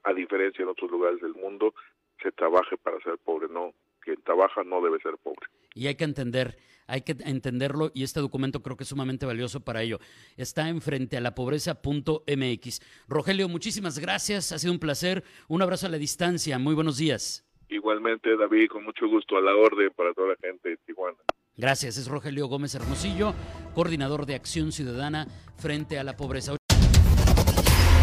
a 0.03 0.13
diferencia 0.13 0.65
de 0.65 0.71
otros 0.71 0.89
lugares 0.89 1.21
del 1.21 1.35
mundo, 1.35 1.75
se 2.23 2.31
trabaje 2.31 2.77
para 2.77 2.99
ser 3.01 3.19
pobre, 3.19 3.47
no, 3.47 3.75
quien 4.09 4.21
trabaja 4.23 4.63
no 4.63 4.81
debe 4.81 4.99
ser 4.99 5.17
pobre. 5.21 5.47
Y 5.75 5.87
hay 5.87 5.95
que 5.95 6.03
entender 6.03 6.57
hay 6.89 7.01
que 7.01 7.15
entenderlo 7.23 7.91
y 7.93 8.03
este 8.03 8.19
documento 8.19 8.63
creo 8.63 8.75
que 8.75 8.81
es 8.81 8.89
sumamente 8.89 9.27
valioso 9.27 9.63
para 9.63 9.83
ello. 9.83 9.99
Está 10.37 10.69
en 10.69 10.81
frente 10.81 11.17
a 11.17 11.21
la 11.21 11.35
pobreza.mx. 11.35 12.81
Rogelio, 13.07 13.47
muchísimas 13.47 13.99
gracias, 13.99 14.51
ha 14.51 14.57
sido 14.57 14.73
un 14.73 14.79
placer. 14.79 15.23
Un 15.47 15.61
abrazo 15.61 15.85
a 15.85 15.89
la 15.89 15.99
distancia, 15.99 16.57
muy 16.57 16.73
buenos 16.73 16.97
días. 16.97 17.45
Igualmente, 17.69 18.35
David, 18.35 18.69
con 18.69 18.83
mucho 18.83 19.07
gusto 19.07 19.37
a 19.37 19.41
la 19.41 19.55
orden 19.55 19.91
para 19.95 20.15
toda 20.15 20.29
la 20.29 20.35
gente 20.37 20.69
de 20.69 20.77
Tijuana. 20.77 21.19
Gracias, 21.55 21.97
es 21.97 22.07
Rogelio 22.07 22.47
Gómez 22.47 22.73
Hermosillo, 22.73 23.35
coordinador 23.75 24.25
de 24.25 24.33
Acción 24.33 24.71
Ciudadana 24.71 25.27
frente 25.57 25.99
a 25.99 26.03
la 26.03 26.17
pobreza. 26.17 26.58